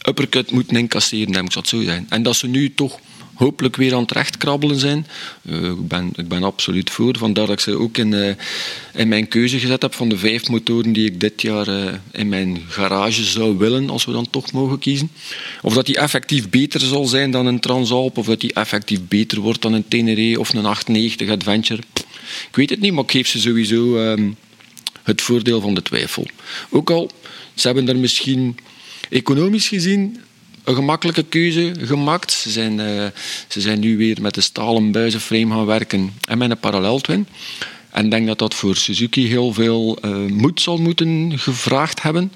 uppercut 0.08 0.50
moeten 0.50 0.76
incasseren, 0.76 1.44
ik 1.44 1.52
dat 1.52 1.68
zo 1.68 1.82
zijn. 1.82 2.06
En 2.08 2.22
dat 2.22 2.36
ze 2.36 2.46
nu 2.46 2.74
toch 2.74 3.00
hopelijk 3.38 3.76
weer 3.76 3.94
aan 3.94 4.02
het 4.02 4.12
recht 4.12 4.36
krabbelen 4.36 4.78
zijn. 4.78 5.06
Uh, 5.42 5.64
ik, 5.64 5.88
ben, 5.88 6.10
ik 6.16 6.28
ben 6.28 6.42
absoluut 6.42 6.90
voor. 6.90 7.18
Vandaar 7.18 7.46
dat 7.46 7.54
ik 7.54 7.60
ze 7.60 7.78
ook 7.78 7.98
in, 7.98 8.12
uh, 8.12 8.30
in 8.94 9.08
mijn 9.08 9.28
keuze 9.28 9.58
gezet 9.58 9.82
heb 9.82 9.94
van 9.94 10.08
de 10.08 10.18
vijf 10.18 10.48
motoren 10.48 10.92
die 10.92 11.06
ik 11.06 11.20
dit 11.20 11.42
jaar 11.42 11.68
uh, 11.68 11.92
in 12.12 12.28
mijn 12.28 12.62
garage 12.68 13.24
zou 13.24 13.58
willen, 13.58 13.90
als 13.90 14.04
we 14.04 14.12
dan 14.12 14.30
toch 14.30 14.52
mogen 14.52 14.78
kiezen. 14.78 15.10
Of 15.62 15.74
dat 15.74 15.86
die 15.86 15.98
effectief 15.98 16.48
beter 16.50 16.80
zal 16.80 17.04
zijn 17.04 17.30
dan 17.30 17.46
een 17.46 17.60
Transalp, 17.60 18.18
of 18.18 18.26
dat 18.26 18.40
die 18.40 18.52
effectief 18.52 19.00
beter 19.08 19.40
wordt 19.40 19.62
dan 19.62 19.72
een 19.72 19.88
Tenere 19.88 20.40
of 20.40 20.54
een 20.54 20.66
890 20.66 21.30
Adventure. 21.30 21.82
Ik 22.48 22.56
weet 22.56 22.70
het 22.70 22.80
niet, 22.80 22.92
maar 22.92 23.04
ik 23.04 23.10
geef 23.10 23.28
ze 23.28 23.40
sowieso 23.40 23.96
um, 23.96 24.36
het 25.02 25.22
voordeel 25.22 25.60
van 25.60 25.74
de 25.74 25.82
twijfel. 25.82 26.26
Ook 26.70 26.90
al, 26.90 27.10
ze 27.54 27.66
hebben 27.66 27.88
er 27.88 27.96
misschien 27.96 28.56
economisch 29.08 29.68
gezien 29.68 30.20
een 30.68 30.74
gemakkelijke 30.74 31.22
keuze 31.22 31.74
gemaakt. 31.80 32.32
Ze 32.32 32.50
zijn, 32.50 32.78
uh, 32.78 33.06
ze 33.48 33.60
zijn 33.60 33.80
nu 33.80 33.96
weer 33.96 34.16
met 34.20 34.34
de 34.34 34.40
stalen 34.40 34.92
buizenframe 34.92 35.54
gaan 35.54 35.66
werken 35.66 36.12
en 36.28 36.38
met 36.38 36.50
een 36.50 36.58
paralleltwin. 36.58 37.26
En 37.90 38.04
ik 38.04 38.10
denk 38.10 38.26
dat 38.26 38.38
dat 38.38 38.54
voor 38.54 38.76
Suzuki 38.76 39.28
heel 39.28 39.52
veel 39.52 39.98
uh, 40.04 40.30
moed 40.30 40.60
zal 40.60 40.78
moeten 40.78 41.38
gevraagd 41.38 42.02
hebben. 42.02 42.32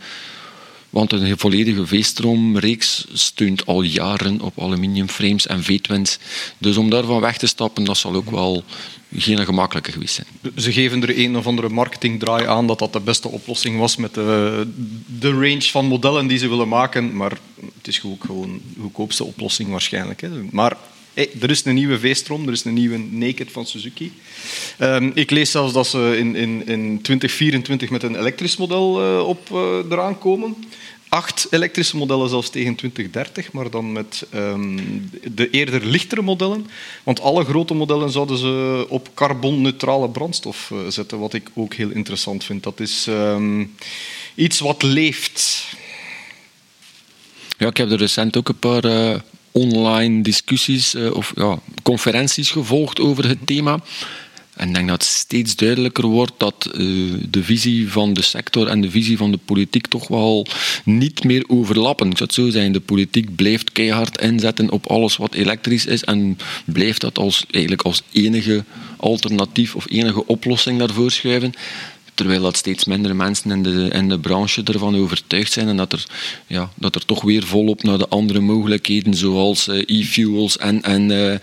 Want 0.93 1.13
een 1.13 1.39
volledige 1.39 1.87
V-stroomreeks 1.87 3.07
steunt 3.13 3.67
al 3.67 3.83
jaren 3.83 4.41
op 4.41 4.61
aluminiumframes 4.61 5.47
en 5.47 5.63
V-twins. 5.63 6.19
Dus 6.59 6.77
om 6.77 6.91
daarvan 6.91 7.21
weg 7.21 7.39
te 7.39 7.47
stappen, 7.47 7.85
dat 7.85 7.97
zal 7.97 8.15
ook 8.15 8.31
wel 8.31 8.65
geen 9.17 9.45
gemakkelijke 9.45 9.93
geweest 9.93 10.15
zijn. 10.15 10.27
Ze 10.57 10.73
geven 10.73 11.03
er 11.03 11.19
een 11.19 11.37
of 11.37 11.47
andere 11.47 11.69
marketingdraai 11.69 12.47
aan 12.47 12.67
dat 12.67 12.79
dat 12.79 12.93
de 12.93 13.01
beste 13.01 13.29
oplossing 13.29 13.79
was 13.79 13.97
met 13.97 14.15
de, 14.15 14.67
de 15.19 15.31
range 15.31 15.63
van 15.71 15.87
modellen 15.87 16.27
die 16.27 16.39
ze 16.39 16.49
willen 16.49 16.69
maken. 16.69 17.17
Maar 17.17 17.39
het 17.77 17.89
is 17.89 18.03
ook 18.05 18.25
gewoon 18.25 18.61
de 18.75 18.81
goedkoopste 18.81 19.25
oplossing 19.25 19.71
waarschijnlijk. 19.71 20.21
Hè. 20.21 20.29
Maar 20.51 20.77
Er 21.15 21.51
is 21.51 21.65
een 21.65 21.75
nieuwe 21.75 21.99
V-stroom, 21.99 22.47
er 22.47 22.53
is 22.53 22.65
een 22.65 22.75
nieuwe 22.75 22.99
Naked 22.99 23.53
van 23.53 23.67
Suzuki. 23.67 24.13
Um, 24.81 25.13
ik 25.15 25.31
lees 25.31 25.51
zelfs 25.51 25.73
dat 25.73 25.87
ze 25.87 26.15
in, 26.19 26.37
in, 26.37 26.67
in 26.67 27.03
2024 27.03 27.91
met 27.91 28.03
een 28.03 28.17
elektrisch 28.17 28.57
model 28.57 29.03
uh, 29.03 29.29
op 29.29 29.49
uh, 29.53 29.91
eraan 29.91 30.19
komen 30.19 30.57
acht 31.13 31.47
elektrische 31.51 31.97
modellen 31.97 32.29
zelfs 32.29 32.51
tegen 32.51 32.75
2030, 32.75 33.53
maar 33.53 33.71
dan 33.71 33.93
met 33.93 34.27
um, 34.35 35.11
de 35.35 35.51
eerder 35.51 35.87
lichtere 35.87 36.23
modellen. 36.23 36.67
Want 37.03 37.21
alle 37.21 37.45
grote 37.45 37.75
modellen 37.75 38.11
zouden 38.11 38.39
ze 38.39 38.87
op 38.89 39.09
carbonneutrale 39.15 40.09
brandstof 40.09 40.71
uh, 40.73 40.79
zetten, 40.89 41.19
wat 41.19 41.35
ik 41.35 41.51
ook 41.55 41.75
heel 41.75 41.91
interessant 41.91 42.45
vind. 42.45 42.63
Dat 42.63 42.81
is 42.81 43.07
um, 43.09 43.75
iets 44.35 44.59
wat 44.61 44.83
leeft. 44.83 45.67
Ja, 47.59 47.69
ik 47.69 47.77
heb 47.77 47.91
er 47.91 47.99
recent 47.99 48.37
ook 48.37 48.49
een 48.49 48.59
paar 48.59 49.23
online 49.53 50.23
discussies 50.23 50.95
uh, 50.95 51.15
of 51.15 51.33
ja, 51.37 51.59
conferenties 51.83 52.51
gevolgd 52.51 53.01
over 53.01 53.29
het 53.29 53.47
thema. 53.47 53.81
En 54.57 54.69
ik 54.69 54.75
denk 54.75 54.89
dat 54.89 55.03
het 55.03 55.11
steeds 55.11 55.57
duidelijker 55.57 56.07
wordt 56.07 56.33
dat 56.37 56.69
uh, 56.75 57.15
de 57.31 57.43
visie 57.43 57.91
van 57.91 58.13
de 58.13 58.23
sector 58.23 58.67
en 58.67 58.81
de 58.81 58.91
visie 58.91 59.17
van 59.17 59.31
de 59.31 59.39
politiek 59.45 59.87
toch 59.87 60.09
wel 60.09 60.47
niet 60.85 61.25
meer 61.25 61.45
overlappen. 61.47 62.11
Ik 62.11 62.17
zou 62.17 62.25
het 62.25 62.39
zo 62.39 62.51
zijn, 62.51 62.73
de 62.73 62.81
politiek 62.81 63.35
blijft 63.37 63.73
keihard 63.73 64.21
inzetten 64.21 64.71
op 64.71 64.87
alles 64.87 65.17
wat 65.17 65.35
elektrisch 65.35 65.87
is 65.87 66.05
en 66.05 66.39
blijft 66.65 67.01
dat 67.01 67.19
als, 67.19 67.45
eigenlijk 67.51 67.83
als 67.83 68.03
enige 68.13 68.65
alternatief 68.97 69.75
of 69.75 69.91
enige 69.91 70.27
oplossing 70.27 70.79
daarvoor 70.79 71.11
schuiven. 71.11 71.53
Terwijl 72.15 72.43
dat 72.43 72.57
steeds 72.57 72.85
minder 72.85 73.17
mensen 73.17 73.51
in 73.51 73.63
de, 73.63 73.89
in 73.93 74.09
de 74.09 74.19
branche 74.19 74.63
ervan 74.63 74.97
overtuigd 74.97 75.53
zijn 75.53 75.69
en 75.69 75.77
dat 75.77 75.93
er, 75.93 76.05
ja, 76.47 76.71
dat 76.75 76.95
er 76.95 77.05
toch 77.05 77.23
weer 77.23 77.43
volop 77.43 77.83
naar 77.83 77.99
de 77.99 78.09
andere 78.09 78.41
mogelijkheden, 78.41 79.15
zoals 79.15 79.69
uh, 79.69 79.83
e-fuels 79.87 80.59
en, 80.59 80.83
en, 80.83 81.11
uh, 81.11 81.35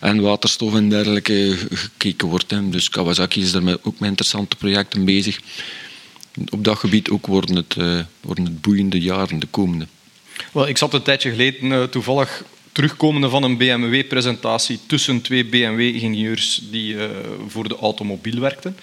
en 0.00 0.20
waterstof 0.20 0.74
en 0.74 0.88
dergelijke, 0.88 1.56
gekeken 1.70 2.28
wordt. 2.28 2.50
Hè. 2.50 2.68
Dus 2.68 2.88
Kawasaki 2.88 3.42
is 3.42 3.52
met, 3.52 3.78
ook 3.82 3.98
met 3.98 4.08
interessante 4.08 4.56
projecten 4.56 5.04
bezig. 5.04 5.40
Op 6.50 6.64
dat 6.64 6.78
gebied 6.78 7.10
ook 7.10 7.26
worden 7.26 7.56
het, 7.56 7.74
uh, 7.78 8.00
worden 8.20 8.44
het 8.44 8.60
boeiende 8.60 9.00
jaren, 9.00 9.38
de 9.38 9.46
komende. 9.50 9.86
Wel, 10.52 10.68
ik 10.68 10.78
zat 10.78 10.94
een 10.94 11.02
tijdje 11.02 11.30
geleden 11.30 11.90
toevallig 11.90 12.44
terugkomende 12.78 13.28
van 13.28 13.42
een 13.42 13.56
BMW-presentatie 13.56 14.78
tussen 14.86 15.20
twee 15.20 15.44
BMW-ingenieurs 15.44 16.60
die 16.70 16.94
uh, 16.94 17.04
voor 17.48 17.68
de 17.68 17.76
automobiel 17.76 18.40
werkten. 18.40 18.76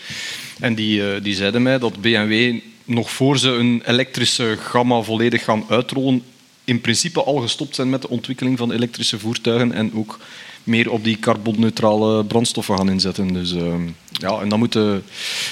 En 0.59 0.75
die, 0.75 0.99
uh, 0.99 1.07
die 1.21 1.35
zeiden 1.35 1.61
mij 1.61 1.79
dat 1.79 2.01
BMW 2.01 2.59
nog 2.85 3.11
voor 3.11 3.37
ze 3.37 3.49
een 3.49 3.81
elektrische 3.85 4.57
gamma 4.59 5.01
volledig 5.01 5.43
gaan 5.43 5.65
uitrollen, 5.69 6.23
in 6.63 6.81
principe 6.81 7.23
al 7.23 7.35
gestopt 7.35 7.75
zijn 7.75 7.89
met 7.89 8.01
de 8.01 8.09
ontwikkeling 8.09 8.57
van 8.57 8.71
elektrische 8.71 9.19
voertuigen 9.19 9.71
en 9.71 9.91
ook 9.93 10.19
meer 10.63 10.91
op 10.91 11.03
die 11.03 11.19
carbonneutrale 11.19 12.25
brandstoffen 12.25 12.77
gaan 12.77 12.89
inzetten. 12.89 13.33
Dus, 13.33 13.53
uh, 13.53 13.73
ja, 14.11 14.39
en 14.39 14.49
dan 14.49 14.59
moet 14.59 14.73
de, 14.73 15.01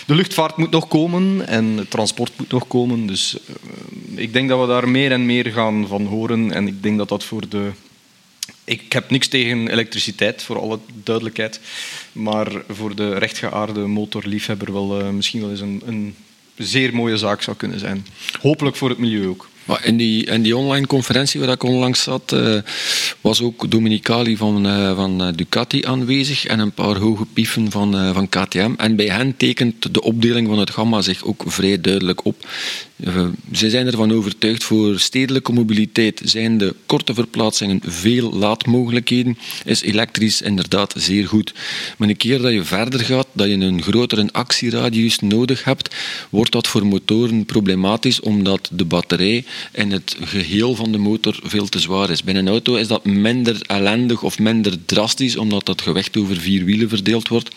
de, 0.05 0.15
luchtvaart 0.15 0.57
moet 0.57 0.71
nog 0.71 0.88
komen 0.88 1.47
en 1.47 1.65
het 1.65 1.89
transport 1.89 2.31
moet 2.38 2.51
nog 2.51 2.67
komen. 2.67 3.07
Dus 3.07 3.38
ik 4.15 4.33
denk 4.33 4.50
dat 4.50 4.62
we 4.62 4.67
daar 4.67 4.89
meer 4.89 5.12
en 5.12 5.25
meer 5.25 5.45
gaan 5.45 5.88
van 5.88 6.05
horen. 6.05 6.51
En 6.51 6.67
ik 6.67 6.83
denk 6.83 6.97
dat 6.97 7.09
dat 7.09 7.23
voor 7.23 7.50
de 7.50 7.71
ik 8.63 8.93
heb 8.93 9.10
niks 9.10 9.27
tegen 9.27 9.67
elektriciteit, 9.67 10.43
voor 10.43 10.60
alle 10.60 10.79
duidelijkheid. 11.03 11.60
Maar 12.12 12.51
voor 12.70 12.96
de 12.96 13.17
rechtgeaarde 13.17 13.79
motorliefhebber 13.79 14.74
wel 14.74 15.01
uh, 15.01 15.10
misschien 15.10 15.41
wel 15.41 15.50
eens 15.50 15.62
een, 15.62 15.82
een 15.86 16.15
zeer 16.58 16.96
mooie 16.96 17.17
zaak 17.17 17.41
zou 17.41 17.58
kunnen 17.58 17.79
zijn. 17.79 18.05
Hopelijk 18.41 18.75
voor 18.75 18.89
het 18.89 18.98
milieu 18.98 19.27
ook. 19.27 19.50
Maar 19.65 19.86
in, 19.86 19.98
die, 19.98 20.41
die 20.41 20.58
online 20.58 20.88
conferentie 20.88 21.39
waar 21.39 21.50
ik 21.50 21.63
onlangs 21.63 22.03
zat, 22.03 22.32
uh, 22.34 22.58
was 23.22 23.41
ook 23.41 23.72
Dominicali 23.72 24.38
van, 24.38 24.67
uh, 24.67 24.96
van 24.96 25.32
Ducati 25.36 25.86
aanwezig 25.86 26.46
en 26.46 26.60
een 26.60 26.72
paar 26.72 26.98
hoge 26.98 27.25
pieven 27.25 27.72
van, 27.72 28.13
van 28.13 28.29
KTM. 28.29 28.74
En 28.77 28.96
bij 28.96 29.08
hen 29.08 29.38
tekent 29.38 29.93
de 29.93 30.01
opdeling 30.01 30.48
van 30.48 30.60
het 30.60 30.70
gamma 30.70 31.01
zich 31.01 31.24
ook 31.24 31.43
vrij 31.46 31.82
duidelijk 31.82 32.25
op. 32.25 32.48
Zij 33.51 33.69
zijn 33.69 33.88
ervan 33.88 34.12
overtuigd 34.12 34.63
voor 34.63 35.00
stedelijke 35.00 35.53
mobiliteit 35.53 36.21
zijn 36.23 36.57
de 36.57 36.75
korte 36.85 37.13
verplaatsingen 37.13 37.79
veel 37.83 38.33
laadmogelijkheden, 38.33 39.38
is 39.65 39.81
elektrisch 39.81 40.41
inderdaad 40.41 40.93
zeer 40.97 41.27
goed. 41.27 41.53
Maar 41.97 42.09
een 42.09 42.17
keer 42.17 42.41
dat 42.41 42.51
je 42.51 42.63
verder 42.63 43.00
gaat, 43.00 43.27
dat 43.31 43.47
je 43.47 43.53
een 43.53 43.81
grotere 43.81 44.29
actieradius 44.31 45.19
nodig 45.19 45.63
hebt, 45.63 45.95
wordt 46.29 46.51
dat 46.51 46.67
voor 46.67 46.85
motoren 46.85 47.45
problematisch 47.45 48.19
omdat 48.19 48.69
de 48.73 48.85
batterij 48.85 49.45
in 49.71 49.91
het 49.91 50.15
geheel 50.21 50.75
van 50.75 50.91
de 50.91 50.97
motor 50.97 51.39
veel 51.43 51.69
te 51.69 51.79
zwaar 51.79 52.09
is. 52.09 52.23
Bij 52.23 52.35
een 52.35 52.47
auto 52.47 52.75
is 52.75 52.88
dat 52.88 53.05
minder 53.05 53.62
ellendig 53.62 54.23
of 54.23 54.39
minder 54.39 54.85
drastisch 54.85 55.38
omdat 55.38 55.65
dat 55.65 55.81
gewicht 55.81 56.17
over 56.17 56.38
vier 56.38 56.63
wielen 56.65 56.89
verdeeld 56.89 57.27
wordt. 57.27 57.50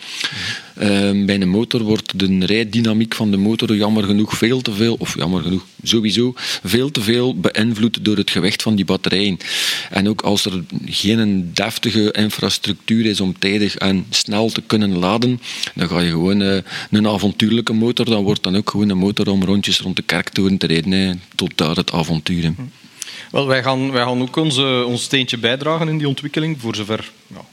Uh, 0.79 0.85
bij 1.25 1.41
een 1.41 1.49
motor 1.49 1.83
wordt 1.83 2.19
de 2.19 2.47
rijdynamiek 2.47 3.15
van 3.15 3.31
de 3.31 3.37
motor 3.37 3.77
jammer 3.77 4.05
genoeg 4.05 4.37
veel 4.37 4.61
te 4.61 4.73
veel, 4.73 4.97
of 4.99 5.17
jammer 5.27 5.43
genoeg 5.43 5.67
sowieso, 5.83 6.33
veel 6.63 6.91
te 6.91 7.01
veel 7.01 7.41
beïnvloed 7.41 8.05
door 8.05 8.17
het 8.17 8.31
gewicht 8.31 8.63
van 8.63 8.75
die 8.75 8.85
batterijen. 8.85 9.39
En 9.91 10.09
ook 10.09 10.23
als 10.23 10.45
er 10.45 10.65
geen 10.85 11.51
deftige 11.55 12.13
infrastructuur 12.13 13.07
is 13.07 13.21
om 13.21 13.39
tijdig 13.39 13.77
en 13.77 14.07
snel 14.11 14.51
te 14.51 14.63
kunnen 14.63 14.99
laden, 14.99 15.41
dan 15.75 15.89
ga 15.89 16.01
je 16.01 16.11
gewoon 16.11 16.41
uh, 16.41 16.57
een 16.91 17.09
avontuurlijke 17.09 17.73
motor, 17.73 18.05
dan 18.05 18.25
wordt 18.25 18.43
dan 18.43 18.57
ook 18.57 18.71
gewoon 18.71 18.89
een 18.89 18.99
motor 18.99 19.29
om 19.29 19.45
rondjes 19.45 19.81
rond 19.81 19.97
de 19.97 20.03
kerktoren 20.03 20.59
te 20.59 20.67
rijden, 20.67 20.93
hè, 20.93 21.13
tot 21.35 21.53
daar 21.55 21.77
het 21.77 21.93
avontuur. 21.93 22.43
Hè. 22.43 22.53
Wel, 23.31 23.47
wij 23.47 23.63
gaan, 23.63 23.91
wij 23.91 24.05
gaan 24.05 24.23
ook 24.23 24.37
onze, 24.37 24.85
ons 24.87 25.03
steentje 25.03 25.39
bijdragen 25.39 25.89
in 25.89 25.99
die 25.99 26.09
ontwikkeling, 26.09 26.61
voor 26.61 26.75
zover 26.75 27.11
ja, 27.27 27.45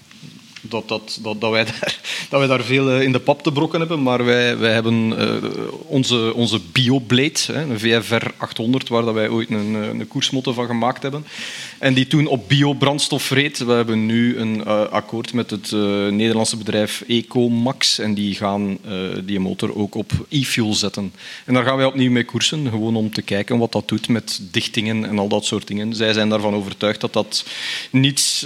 dat, 0.70 0.88
dat, 0.88 1.20
dat, 1.22 1.42
dat, 1.42 1.52
wij 1.52 1.66
daar, 1.66 2.00
dat 2.30 2.40
wij 2.40 2.48
daar 2.48 2.64
veel 2.64 3.02
in 3.02 3.12
de 3.12 3.20
pap 3.20 3.44
te 3.44 3.52
brokken 3.52 3.80
hebben. 3.80 4.04
Maar 4.04 4.26
wij, 4.26 4.58
wij 4.58 4.74
hebben 4.74 5.20
uh, 5.20 5.52
onze, 5.86 6.34
onze 6.34 6.60
BioBlade, 6.72 7.54
een 7.54 7.80
VFR 7.80 8.28
800, 8.38 8.90
waar 8.90 9.06
dat 9.06 9.14
wij 9.14 9.30
ooit 9.30 9.50
een, 9.50 9.74
een 9.74 10.08
koersmotte 10.08 10.54
van 10.54 10.66
gemaakt 10.66 11.02
hebben. 11.02 11.26
En 11.84 11.94
die 11.94 12.08
toen 12.08 12.28
op 12.28 12.48
biobrandstof 12.48 13.30
reed. 13.30 13.58
We 13.58 13.72
hebben 13.72 14.06
nu 14.06 14.38
een 14.38 14.56
uh, 14.56 14.82
akkoord 14.82 15.34
met 15.34 15.50
het 15.50 15.72
uh, 15.72 16.08
Nederlandse 16.08 16.58
bedrijf 16.58 17.04
Ecomax. 17.08 18.00
En 18.00 18.14
die 18.14 18.36
gaan 18.36 18.78
die 19.24 19.40
motor 19.40 19.76
ook 19.76 19.96
op 19.96 20.12
e-fuel 20.30 20.74
zetten. 20.74 21.14
En 21.46 21.54
daar 21.54 21.64
gaan 21.64 21.78
wij 21.78 21.86
opnieuw 21.86 22.12
mee 22.12 22.24
koersen. 22.24 22.70
Gewoon 22.70 22.96
om 22.96 23.14
te 23.14 23.22
kijken 23.22 23.58
wat 23.58 23.72
dat 23.72 23.88
doet 23.88 24.08
met 24.08 24.42
dichtingen 24.52 25.06
en 25.06 25.20
al 25.20 25.28
dat 25.28 25.46
soort 25.46 25.68
dingen. 25.68 25.96
Zij 25.96 26.14
zijn 26.14 26.30
daarvan 26.30 26.54
overtuigd 26.54 27.02
dat 27.02 27.14
dat 27.14 27.46
niets, 27.92 28.46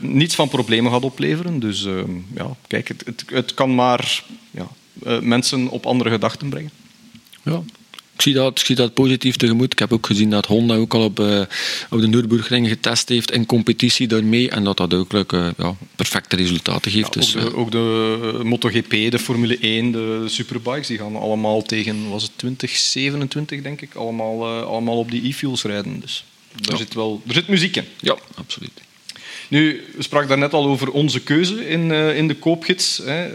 niets 0.00 0.34
van 0.34 0.48
problemen 0.48 0.92
gaat 0.92 1.04
opleveren. 1.04 1.58
Dus 1.58 1.86
ja, 2.34 2.50
kijk, 2.66 2.88
het, 2.88 3.02
het, 3.06 3.24
het, 3.26 3.54
kan 3.54 3.74
maar 3.74 4.24
ja, 4.50 4.68
mensen 5.20 5.68
op 5.68 5.86
andere 5.86 6.10
gedachten 6.10 6.48
brengen. 6.48 6.70
Ja. 7.42 7.62
Ik 8.14 8.22
zie, 8.22 8.34
dat, 8.34 8.58
ik 8.58 8.66
zie 8.66 8.76
dat 8.76 8.94
positief 8.94 9.36
tegemoet. 9.36 9.72
Ik 9.72 9.78
heb 9.78 9.92
ook 9.92 10.06
gezien 10.06 10.30
dat 10.30 10.46
Honda 10.46 10.74
ook 10.74 10.94
al 10.94 11.04
op, 11.04 11.20
uh, 11.20 11.40
op 11.90 12.00
de 12.00 12.06
Nürburgring 12.06 12.68
getest 12.68 13.08
heeft 13.08 13.30
in 13.30 13.46
competitie 13.46 14.06
daarmee. 14.06 14.50
En 14.50 14.64
dat 14.64 14.76
dat 14.76 14.94
ook 14.94 15.12
ja, 15.12 15.76
perfecte 15.96 16.36
resultaten 16.36 16.90
geeft. 16.90 17.14
Ja, 17.14 17.20
dus, 17.20 17.36
ook, 17.36 17.50
de, 17.50 17.56
ook 17.56 17.70
de 17.70 18.40
MotoGP, 18.42 18.90
de 18.90 19.18
Formule 19.18 19.58
1, 19.58 19.92
de 19.92 20.24
Superbikes, 20.26 20.86
die 20.86 20.98
gaan 20.98 21.16
allemaal 21.16 21.62
tegen, 21.62 22.08
was 22.08 22.22
het 22.22 22.32
2027 22.36 23.62
denk 23.62 23.80
ik, 23.80 23.94
allemaal, 23.94 24.46
allemaal 24.64 24.98
op 24.98 25.10
die 25.10 25.28
e-fuels 25.28 25.62
rijden. 25.62 26.00
Dus 26.00 26.24
daar, 26.60 26.78
zit 26.78 26.94
wel, 26.94 27.22
er 27.26 27.34
zit 27.34 27.48
muziek 27.48 27.76
in. 27.76 27.84
Ja, 28.00 28.16
absoluut. 28.34 28.82
Nu, 29.48 29.84
we 29.96 30.02
spraken 30.02 30.28
daarnet 30.28 30.52
al 30.52 30.66
over 30.66 30.90
onze 30.90 31.20
keuze 31.20 31.68
in, 31.68 31.90
uh, 31.90 32.16
in 32.16 32.28
de 32.28 32.34
koopgids. 32.34 33.00
Hè. 33.04 33.28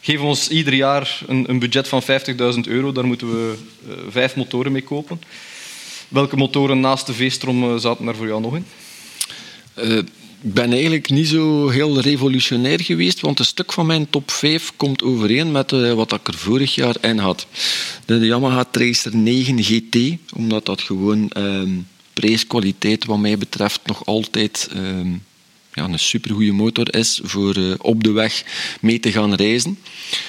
Uh, 0.00 0.04
geven 0.04 0.24
ons 0.24 0.48
ieder 0.48 0.74
jaar 0.74 1.20
een, 1.26 1.50
een 1.50 1.58
budget 1.58 1.88
van 1.88 2.02
50.000 2.02 2.08
euro. 2.62 2.92
Daar 2.92 3.06
moeten 3.06 3.30
we 3.30 3.54
uh, 3.88 3.94
vijf 4.08 4.36
motoren 4.36 4.72
mee 4.72 4.82
kopen. 4.82 5.20
Welke 6.08 6.36
motoren 6.36 6.80
naast 6.80 7.06
de 7.06 7.14
V-strom 7.14 7.78
zaten 7.78 8.04
daar 8.04 8.16
voor 8.16 8.26
jou 8.26 8.40
nog 8.40 8.56
in? 8.56 8.64
ik 10.42 10.52
ben 10.54 10.72
eigenlijk 10.72 11.10
niet 11.10 11.28
zo 11.28 11.68
heel 11.68 12.00
revolutionair 12.00 12.80
geweest, 12.80 13.20
want 13.20 13.38
een 13.38 13.44
stuk 13.44 13.72
van 13.72 13.86
mijn 13.86 14.10
top 14.10 14.30
5 14.30 14.72
komt 14.76 15.02
overeen 15.02 15.52
met 15.52 15.72
uh, 15.72 15.92
wat 15.92 16.12
ik 16.12 16.28
er 16.28 16.34
vorig 16.34 16.74
jaar 16.74 16.96
in 17.00 17.18
had. 17.18 17.46
De 18.04 18.18
Yamaha 18.18 18.64
Tracer 18.64 19.16
9 19.16 19.62
GT, 19.62 19.96
omdat 20.34 20.66
dat 20.66 20.80
gewoon 20.80 21.32
prijs-kwaliteit 22.12 23.04
wat 23.04 23.18
mij 23.18 23.38
betreft 23.38 23.80
nog 23.84 24.06
altijd 24.06 24.70
um, 24.76 25.22
ja, 25.78 25.84
een 25.84 25.98
supergoeie 25.98 26.52
motor 26.52 26.94
is 26.94 27.20
voor 27.22 27.56
uh, 27.56 27.74
op 27.78 28.04
de 28.04 28.10
weg 28.10 28.42
mee 28.80 29.00
te 29.00 29.12
gaan 29.12 29.34
reizen. 29.34 29.78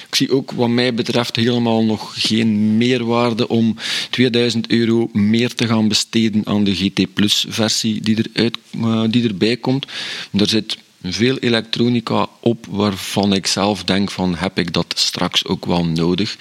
Ik 0.08 0.14
zie 0.14 0.32
ook 0.32 0.50
wat 0.50 0.68
mij 0.68 0.94
betreft 0.94 1.36
helemaal 1.36 1.84
nog 1.84 2.14
geen 2.16 2.76
meerwaarde 2.76 3.48
om 3.48 3.76
2000 4.10 4.70
euro 4.70 5.08
meer 5.12 5.54
te 5.54 5.66
gaan 5.66 5.88
besteden 5.88 6.46
aan 6.46 6.64
de 6.64 6.74
GT 6.74 7.14
Plus 7.14 7.44
versie 7.48 8.00
die, 8.00 8.16
eruit, 8.32 8.58
uh, 8.76 9.02
die 9.10 9.28
erbij 9.28 9.56
komt. 9.56 9.86
Er 10.32 10.48
zit 10.48 10.78
veel 11.02 11.38
elektronica 11.38 12.28
op 12.40 12.66
waarvan 12.68 13.32
ik 13.32 13.46
zelf 13.46 13.84
denk 13.84 14.10
van 14.10 14.34
heb 14.34 14.58
ik 14.58 14.72
dat 14.72 14.92
straks 14.96 15.44
ook 15.44 15.66
wel 15.66 15.84
nodig. 15.84 16.36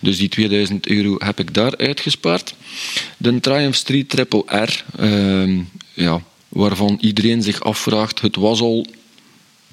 Dus 0.00 0.18
die 0.18 0.28
2000 0.28 0.86
euro 0.86 1.14
heb 1.18 1.38
ik 1.38 1.54
daar 1.54 1.76
uitgespaard. 1.76 2.54
De 3.16 3.40
Triumph 3.40 3.76
Street 3.76 4.08
Triple 4.08 4.44
R, 4.46 4.84
uh, 5.00 5.60
ja, 5.92 6.22
waarvan 6.50 6.98
iedereen 7.00 7.42
zich 7.42 7.62
afvraagt, 7.62 8.20
het 8.20 8.36
was 8.36 8.60
al 8.60 8.86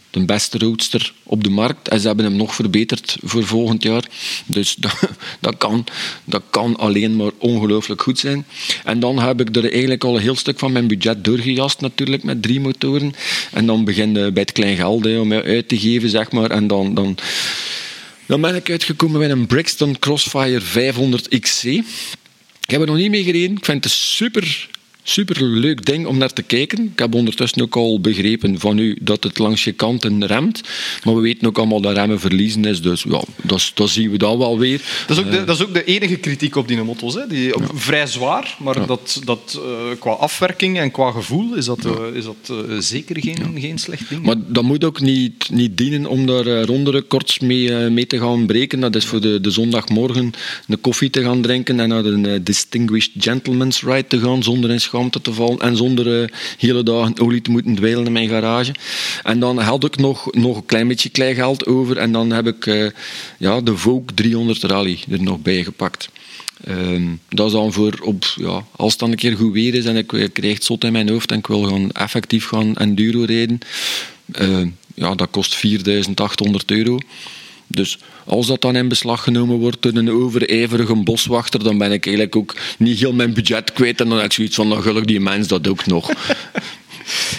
de 0.09 0.25
beste 0.25 0.57
roadster 0.57 1.13
op 1.23 1.43
de 1.43 1.49
markt 1.49 1.87
en 1.87 1.99
ze 1.99 2.07
hebben 2.07 2.25
hem 2.25 2.35
nog 2.35 2.55
verbeterd 2.55 3.17
voor 3.23 3.45
volgend 3.45 3.83
jaar. 3.83 4.03
Dus 4.45 4.75
dat, 4.85 4.99
dat, 5.39 5.57
kan, 5.57 5.85
dat 6.23 6.43
kan 6.49 6.75
alleen 6.75 7.15
maar 7.15 7.31
ongelooflijk 7.37 8.01
goed 8.01 8.19
zijn. 8.19 8.45
En 8.83 8.99
dan 8.99 9.19
heb 9.19 9.41
ik 9.41 9.55
er 9.55 9.71
eigenlijk 9.71 10.03
al 10.03 10.15
een 10.15 10.21
heel 10.21 10.35
stuk 10.35 10.59
van 10.59 10.71
mijn 10.71 10.87
budget 10.87 11.23
doorgejast 11.23 11.81
natuurlijk 11.81 12.23
met 12.23 12.41
drie 12.41 12.59
motoren. 12.59 13.13
En 13.51 13.65
dan 13.65 13.85
begin 13.85 14.13
bij 14.13 14.31
het 14.33 14.51
klein 14.51 14.75
geld 14.75 15.03
hè, 15.03 15.19
om 15.19 15.33
uit 15.33 15.67
te 15.67 15.79
geven, 15.79 16.09
zeg 16.09 16.31
maar. 16.31 16.51
En 16.51 16.67
dan... 16.67 16.93
dan 16.93 17.17
dan 18.25 18.41
ben 18.41 18.55
ik 18.55 18.69
uitgekomen 18.69 19.19
bij 19.19 19.29
een 19.29 19.45
Brixton 19.45 19.99
Crossfire 19.99 20.61
500 20.61 21.39
XC. 21.39 21.63
Ik 21.63 21.83
heb 22.67 22.81
er 22.81 22.87
nog 22.87 22.95
niet 22.95 23.09
mee 23.09 23.23
gereden. 23.23 23.57
Ik 23.57 23.65
vind 23.65 23.83
het 23.83 23.93
super 23.93 24.43
super 24.43 24.76
leuk 25.39 25.85
ding 25.85 26.05
om 26.05 26.17
naar 26.17 26.33
te 26.33 26.41
kijken. 26.41 26.83
Ik 26.83 26.99
heb 26.99 27.13
ondertussen 27.13 27.61
ook 27.61 27.75
al 27.75 27.99
begrepen 27.99 28.59
van 28.59 28.77
u 28.77 28.97
dat 29.01 29.23
het 29.23 29.39
langs 29.39 29.63
je 29.63 29.71
kanten 29.71 30.25
remt. 30.25 30.61
Maar 31.03 31.15
we 31.15 31.21
weten 31.21 31.47
ook 31.47 31.57
allemaal 31.57 31.81
dat 31.81 31.95
remmen 31.95 32.19
verliezen 32.19 32.65
is. 32.65 32.81
Dus 32.81 33.03
ja, 33.03 33.23
dat, 33.41 33.71
dat 33.73 33.89
zien 33.89 34.11
we 34.11 34.17
dan 34.17 34.37
wel 34.37 34.59
weer. 34.59 34.81
Dat 35.07 35.17
is 35.17 35.23
ook 35.23 35.31
de, 35.31 35.43
dat 35.43 35.55
is 35.55 35.63
ook 35.63 35.73
de 35.73 35.83
enige 35.83 36.15
kritiek 36.15 36.55
op 36.55 36.67
die 36.67 36.81
motto's. 36.81 37.13
Hè. 37.13 37.27
Die, 37.27 37.53
Vrij 37.73 38.07
zwaar, 38.07 38.55
maar 38.59 38.87
dat, 38.87 39.21
dat, 39.25 39.59
uh, 39.59 39.99
qua 39.99 40.11
afwerking 40.11 40.79
en 40.79 40.91
qua 40.91 41.11
gevoel 41.11 41.55
is 41.55 41.65
dat, 41.65 41.85
uh, 41.85 41.93
is 42.13 42.23
dat 42.23 42.51
uh, 42.51 42.77
zeker 42.79 43.21
geen, 43.21 43.57
geen 43.59 43.77
slecht 43.77 44.09
ding. 44.09 44.23
Maar 44.23 44.35
dat 44.47 44.63
moet 44.63 44.83
ook 44.83 45.01
niet, 45.01 45.49
niet 45.49 45.77
dienen 45.77 46.05
om 46.05 46.25
daar 46.25 46.61
ronderecords 46.61 47.39
mee, 47.39 47.71
mee 47.71 48.07
te 48.07 48.19
gaan 48.19 48.45
breken. 48.45 48.79
Dat 48.79 48.95
is 48.95 49.05
voor 49.05 49.21
de, 49.21 49.41
de 49.41 49.51
zondagmorgen 49.51 50.31
een 50.67 50.81
koffie 50.81 51.09
te 51.09 51.21
gaan 51.21 51.41
drinken 51.41 51.79
en 51.79 51.89
naar 51.89 52.05
een 52.05 52.43
Distinguished 52.43 53.11
Gentleman's 53.17 53.81
Ride 53.81 54.07
te 54.07 54.19
gaan 54.19 54.43
zonder 54.43 54.69
een 54.99 55.09
te 55.09 55.33
vallen 55.33 55.59
en 55.59 55.77
zonder 55.77 56.21
uh, 56.21 56.27
hele 56.57 56.83
dagen 56.83 57.19
olie 57.19 57.41
te 57.41 57.51
moeten 57.51 57.75
dweilen 57.75 58.05
in 58.05 58.11
mijn 58.11 58.29
garage. 58.29 58.71
En 59.23 59.39
dan 59.39 59.59
had 59.59 59.83
ik 59.83 59.97
nog, 59.97 60.33
nog 60.33 60.55
een 60.57 60.65
klein 60.65 60.87
beetje 60.87 61.09
kleingeld 61.09 61.65
over 61.65 61.97
en 61.97 62.11
dan 62.11 62.31
heb 62.31 62.47
ik 62.47 62.65
uh, 62.65 62.89
ja, 63.37 63.61
de 63.61 63.77
Vogue 63.77 64.05
300 64.13 64.63
Rally 64.63 64.99
er 65.09 65.21
nog 65.21 65.41
bij 65.41 65.63
gepakt. 65.63 66.09
Um, 66.67 67.19
dat 67.29 67.47
is 67.47 67.51
dan 67.51 67.73
voor 67.73 67.99
op, 68.01 68.25
ja, 68.35 68.65
als 68.75 68.91
het 68.91 68.99
dan 68.99 69.11
een 69.11 69.17
keer 69.17 69.37
goed 69.37 69.53
weer 69.53 69.75
is 69.75 69.85
en 69.85 69.95
ik, 69.95 70.11
ik 70.11 70.33
krijg 70.33 70.53
het 70.53 70.63
zot 70.63 70.83
in 70.83 70.91
mijn 70.91 71.09
hoofd 71.09 71.31
en 71.31 71.37
ik 71.37 71.47
wil 71.47 71.63
gewoon 71.63 71.91
effectief 71.91 72.45
gaan 72.45 72.75
enduro 72.75 73.23
rijden. 73.23 73.59
Uh, 74.41 74.67
ja, 74.93 75.15
dat 75.15 75.29
kost 75.31 75.55
4800 75.55 76.71
euro. 76.71 76.97
Dus 77.67 77.99
als 78.25 78.47
dat 78.47 78.61
dan 78.61 78.75
in 78.75 78.87
beslag 78.87 79.23
genomen 79.23 79.57
wordt 79.57 79.81
door 79.81 79.93
een 79.93 80.11
overijverige 80.11 80.95
boswachter, 80.95 81.63
dan 81.63 81.77
ben 81.77 81.91
ik 81.91 82.05
eigenlijk 82.05 82.35
ook 82.35 82.55
niet 82.77 82.99
heel 82.99 83.13
mijn 83.13 83.33
budget 83.33 83.73
kwijt. 83.73 84.01
En 84.01 84.09
dan 84.09 84.17
heb 84.17 84.25
ik 84.25 84.33
zoiets 84.33 84.55
van, 84.55 84.69
dan 84.69 84.81
gelukkig 84.81 85.05
die 85.05 85.19
mens 85.19 85.47
dat 85.47 85.67
ook 85.67 85.85
nog. 85.85 86.09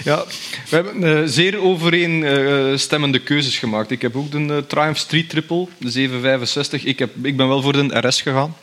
Ja, 0.04 0.24
we 0.68 0.76
hebben 0.76 1.02
uh, 1.02 1.22
zeer 1.24 1.60
overeenstemmende 1.60 3.18
uh, 3.18 3.24
keuzes 3.24 3.58
gemaakt. 3.58 3.90
Ik 3.90 4.02
heb 4.02 4.16
ook 4.16 4.30
de 4.30 4.38
uh, 4.38 4.56
Triumph 4.58 4.98
Street 4.98 5.28
Triple, 5.28 5.66
de 5.78 5.90
765. 5.90 6.84
Ik, 6.84 6.98
heb, 6.98 7.10
ik 7.22 7.36
ben 7.36 7.48
wel 7.48 7.62
voor 7.62 7.72
de 7.72 8.08
RS 8.08 8.22
gegaan. 8.22 8.56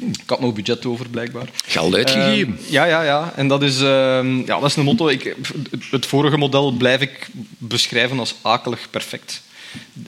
Ik 0.00 0.22
had 0.26 0.40
nog 0.40 0.54
budget 0.54 0.86
over, 0.86 1.08
blijkbaar. 1.08 1.48
Geld 1.64 1.94
uitgegeven. 1.94 2.58
ja, 2.68 2.84
ja, 2.84 3.02
ja. 3.02 3.32
En 3.36 3.48
dat 3.48 3.62
is, 3.62 3.80
ehm, 3.80 4.36
ja, 4.36 4.60
dat 4.60 4.70
is 4.70 4.76
een 4.76 4.84
motto. 4.84 5.08
Ik, 5.08 5.36
het 5.90 6.06
vorige 6.06 6.36
model 6.36 6.72
blijf 6.72 7.00
ik 7.00 7.28
beschrijven 7.58 8.18
als 8.18 8.34
akelig 8.42 8.90
perfect. 8.90 9.42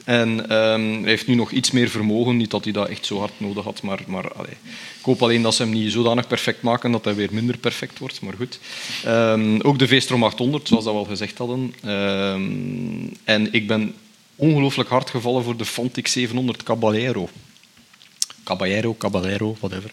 En 0.03 0.29
um, 0.29 1.01
hij 1.01 1.09
heeft 1.09 1.27
nu 1.27 1.35
nog 1.35 1.51
iets 1.51 1.71
meer 1.71 1.89
vermogen. 1.89 2.37
Niet 2.37 2.51
dat 2.51 2.63
hij 2.63 2.73
dat 2.73 2.89
echt 2.89 3.05
zo 3.05 3.19
hard 3.19 3.33
nodig 3.37 3.63
had, 3.63 3.81
maar, 3.81 3.99
maar 4.07 4.31
allee. 4.31 4.57
ik 4.99 5.05
hoop 5.05 5.21
alleen 5.21 5.41
dat 5.41 5.55
ze 5.55 5.63
hem 5.63 5.71
niet 5.71 5.91
zodanig 5.91 6.27
perfect 6.27 6.61
maken 6.61 6.91
dat 6.91 7.05
hij 7.05 7.15
weer 7.15 7.29
minder 7.31 7.57
perfect 7.57 7.99
wordt. 7.99 8.21
Maar 8.21 8.33
goed. 8.33 8.59
Um, 9.07 9.61
ook 9.61 9.79
de 9.79 9.87
V-Strom 9.87 10.23
800, 10.23 10.67
zoals 10.67 10.83
dat 10.83 10.93
we 10.93 10.99
al 10.99 11.05
gezegd 11.05 11.37
hadden. 11.37 11.73
Um, 11.85 13.17
en 13.23 13.53
ik 13.53 13.67
ben 13.67 13.93
ongelooflijk 14.35 14.89
hard 14.89 15.09
gevallen 15.09 15.43
voor 15.43 15.57
de 15.57 15.65
Fontic 15.65 16.07
700 16.07 16.63
Caballero. 16.63 17.29
Caballero, 18.43 18.95
Caballero, 18.97 19.55
whatever. 19.59 19.91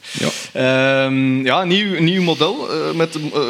Ja, 0.52 1.04
um, 1.04 1.44
ja 1.44 1.64
nieuw, 1.64 2.00
nieuw 2.00 2.22
model 2.22 2.74
uh, 2.74 2.94
met 2.94 3.16
uh, 3.16 3.40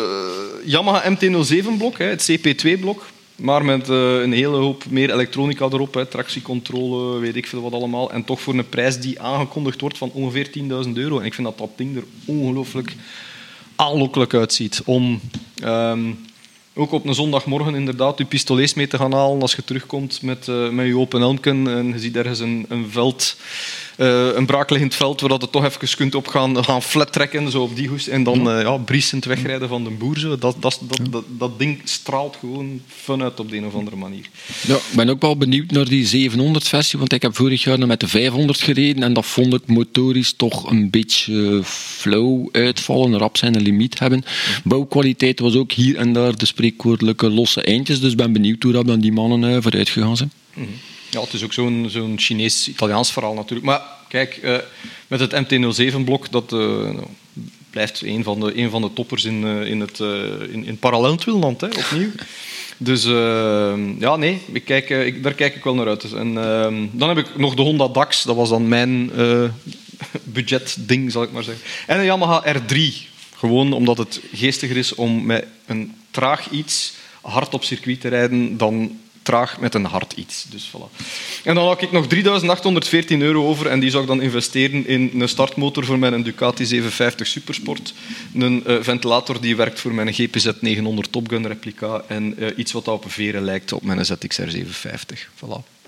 Yamaha 0.64 1.10
MT-07-blok, 1.10 1.98
het 1.98 2.30
CP2-blok. 2.30 3.06
Maar 3.36 3.64
met 3.64 3.88
uh, 3.88 4.20
een 4.20 4.32
hele 4.32 4.56
hoop 4.56 4.84
meer 4.90 5.12
elektronica 5.12 5.64
erop, 5.64 6.06
tractiecontrole, 6.10 7.18
weet 7.18 7.36
ik 7.36 7.46
veel 7.46 7.62
wat 7.62 7.72
allemaal. 7.72 8.12
En 8.12 8.24
toch 8.24 8.40
voor 8.40 8.54
een 8.54 8.68
prijs 8.68 9.00
die 9.00 9.20
aangekondigd 9.20 9.80
wordt 9.80 9.98
van 9.98 10.10
ongeveer 10.12 10.50
10.000 10.86 10.92
euro. 10.94 11.18
En 11.18 11.24
ik 11.24 11.34
vind 11.34 11.46
dat 11.46 11.58
dat 11.58 11.70
ding 11.76 11.96
er 11.96 12.04
ongelooflijk 12.24 12.94
aanlokkelijk 13.76 14.34
uitziet. 14.34 14.82
Om 14.84 15.20
um, 15.64 16.18
ook 16.74 16.92
op 16.92 17.06
een 17.06 17.14
zondagmorgen 17.14 17.74
inderdaad 17.74 18.18
je 18.18 18.24
pistolees 18.24 18.74
mee 18.74 18.86
te 18.86 18.96
gaan 18.96 19.12
halen 19.12 19.40
als 19.40 19.54
je 19.54 19.64
terugkomt 19.64 20.22
met, 20.22 20.46
uh, 20.46 20.68
met 20.68 20.86
je 20.86 20.96
open 20.96 21.20
helmken 21.20 21.68
en 21.68 21.86
je 21.86 21.98
ziet 21.98 22.16
ergens 22.16 22.40
een, 22.40 22.66
een 22.68 22.90
veld 22.90 23.36
een 24.36 24.46
braakliggend 24.46 24.94
veld 24.94 25.20
waar 25.20 25.30
dat 25.30 25.42
het 25.42 25.52
toch 25.52 25.64
even 25.64 25.96
kunt 25.96 26.14
opgaan, 26.14 26.64
gaan 26.64 26.82
flat 26.82 27.12
trekken 27.12 27.50
zo 27.50 27.62
op 27.62 27.76
die 27.76 27.88
hoes 27.88 28.08
en 28.08 28.22
dan 28.22 28.48
uh, 28.48 28.62
ja, 28.62 28.76
briesend 28.76 29.24
wegrijden 29.24 29.68
van 29.68 29.84
de 29.84 29.90
boer. 29.90 30.18
Zo. 30.18 30.38
Dat, 30.38 30.56
dat, 30.60 30.80
dat, 31.10 31.24
dat, 31.28 31.58
ding 31.58 31.80
straalt 31.84 32.36
gewoon 32.40 32.80
fun 32.86 33.22
uit 33.22 33.40
op 33.40 33.50
de 33.50 33.56
een 33.56 33.66
of 33.66 33.74
andere 33.74 33.96
manier. 33.96 34.26
Ja, 34.66 34.74
ik 34.74 34.96
ben 34.96 35.08
ook 35.08 35.20
wel 35.20 35.36
benieuwd 35.36 35.70
naar 35.70 35.88
die 35.88 36.30
700-versie, 36.30 36.98
want 36.98 37.12
ik 37.12 37.22
heb 37.22 37.36
vorig 37.36 37.64
jaar 37.64 37.78
nog 37.78 37.88
met 37.88 38.00
de 38.00 38.08
500 38.08 38.60
gereden 38.60 39.02
en 39.02 39.12
dat 39.12 39.26
vond 39.26 39.54
ik 39.54 39.66
motorisch 39.66 40.32
toch 40.32 40.70
een 40.70 40.90
beetje 40.90 41.60
flow 41.64 42.48
uitvallen, 42.52 43.18
rap 43.18 43.36
zijn 43.36 43.54
een 43.54 43.62
limiet 43.62 43.98
hebben. 43.98 44.24
Bouwkwaliteit 44.64 45.40
was 45.40 45.54
ook 45.54 45.72
hier 45.72 45.96
en 45.96 46.12
daar 46.12 46.36
de 46.36 46.46
spreekwoordelijke 46.46 47.30
losse 47.30 47.62
eindjes, 47.62 48.00
dus 48.00 48.10
ik 48.10 48.16
ben 48.16 48.32
benieuwd 48.32 48.62
hoe 48.62 48.72
dat 48.72 48.86
dan 48.86 49.00
die 49.00 49.12
mannen 49.12 49.62
vooruit 49.62 49.88
gegaan 49.88 50.16
zijn. 50.16 50.32
Mm 50.54 50.64
-hmm. 50.64 50.74
Ja, 51.12 51.20
het 51.20 51.32
is 51.32 51.44
ook 51.44 51.52
zo'n 51.52 51.86
zo'n 51.88 52.18
Chinees-Italiaans 52.18 53.12
verhaal 53.12 53.34
natuurlijk. 53.34 53.66
Maar 53.66 53.82
kijk, 54.08 54.40
uh, 54.42 54.56
met 55.06 55.20
het 55.20 55.32
MT-07-blok, 55.32 56.30
dat 56.30 56.52
uh, 56.52 56.90
blijft 57.70 58.02
een 58.02 58.22
van 58.22 58.40
de, 58.40 58.58
een 58.58 58.70
van 58.70 58.82
de 58.82 58.92
toppers 58.92 59.24
in, 59.24 59.42
uh, 59.42 59.66
in 59.66 59.80
het 59.80 59.98
in, 60.52 60.64
in 60.64 60.78
paralleltwilland, 60.78 61.60
hè, 61.60 61.66
opnieuw. 61.66 62.10
Dus 62.76 63.04
ja, 63.98 64.16
nee, 64.16 64.40
ik 64.52 64.64
kijk, 64.64 64.90
ik, 64.90 65.22
daar 65.22 65.34
kijk 65.34 65.54
ik 65.54 65.64
wel 65.64 65.74
naar 65.74 65.86
uit. 65.86 66.12
En 66.12 66.34
dan 66.92 67.08
heb 67.08 67.18
ik 67.18 67.36
nog 67.36 67.54
de 67.54 67.62
Honda 67.62 67.88
DAX, 67.88 68.22
dat 68.22 68.36
was 68.36 68.48
dan 68.48 68.68
mijn 68.68 69.10
budgetding, 70.22 71.12
zal 71.12 71.22
ik 71.22 71.32
maar 71.32 71.42
zeggen. 71.42 71.64
En 71.86 71.98
een 71.98 72.04
Yamaha 72.04 72.56
R3, 72.56 72.78
gewoon 73.36 73.72
omdat 73.72 73.98
het 73.98 74.20
geestiger 74.34 74.76
is 74.76 74.94
om 74.94 75.26
met 75.26 75.46
een 75.66 75.94
traag 76.10 76.50
iets 76.50 76.94
hard 77.20 77.54
op 77.54 77.64
circuit 77.64 78.00
te 78.00 78.08
rijden 78.08 78.56
dan 78.56 79.00
traag 79.22 79.60
met 79.60 79.74
een 79.74 79.84
hard 79.84 80.12
iets. 80.12 80.46
Dus, 80.50 80.70
voilà. 80.70 81.04
En 81.44 81.54
dan 81.54 81.66
had 81.66 81.82
ik 81.82 81.92
nog 81.92 82.06
3.814 82.14 83.06
euro 83.06 83.46
over 83.46 83.66
en 83.66 83.80
die 83.80 83.90
zou 83.90 84.02
ik 84.02 84.08
dan 84.08 84.22
investeren 84.22 84.86
in 84.86 85.10
een 85.18 85.28
startmotor 85.28 85.84
voor 85.84 85.98
mijn 85.98 86.22
Ducati 86.22 86.64
750 86.64 87.26
Supersport, 87.26 87.94
een 88.34 88.64
uh, 88.66 88.76
ventilator 88.80 89.40
die 89.40 89.56
werkt 89.56 89.80
voor 89.80 89.94
mijn 89.94 90.12
GPZ 90.12 90.50
900 90.60 91.12
Top 91.12 91.28
Gun 91.28 91.46
replica 91.46 92.02
en 92.08 92.34
uh, 92.38 92.48
iets 92.56 92.72
wat 92.72 92.88
op 92.88 93.04
een 93.04 93.10
veren 93.10 93.44
lijkt 93.44 93.72
op 93.72 93.82
mijn 93.82 94.04
ZXR 94.04 94.48
750. 94.48 95.30
Voilà. 95.36 95.80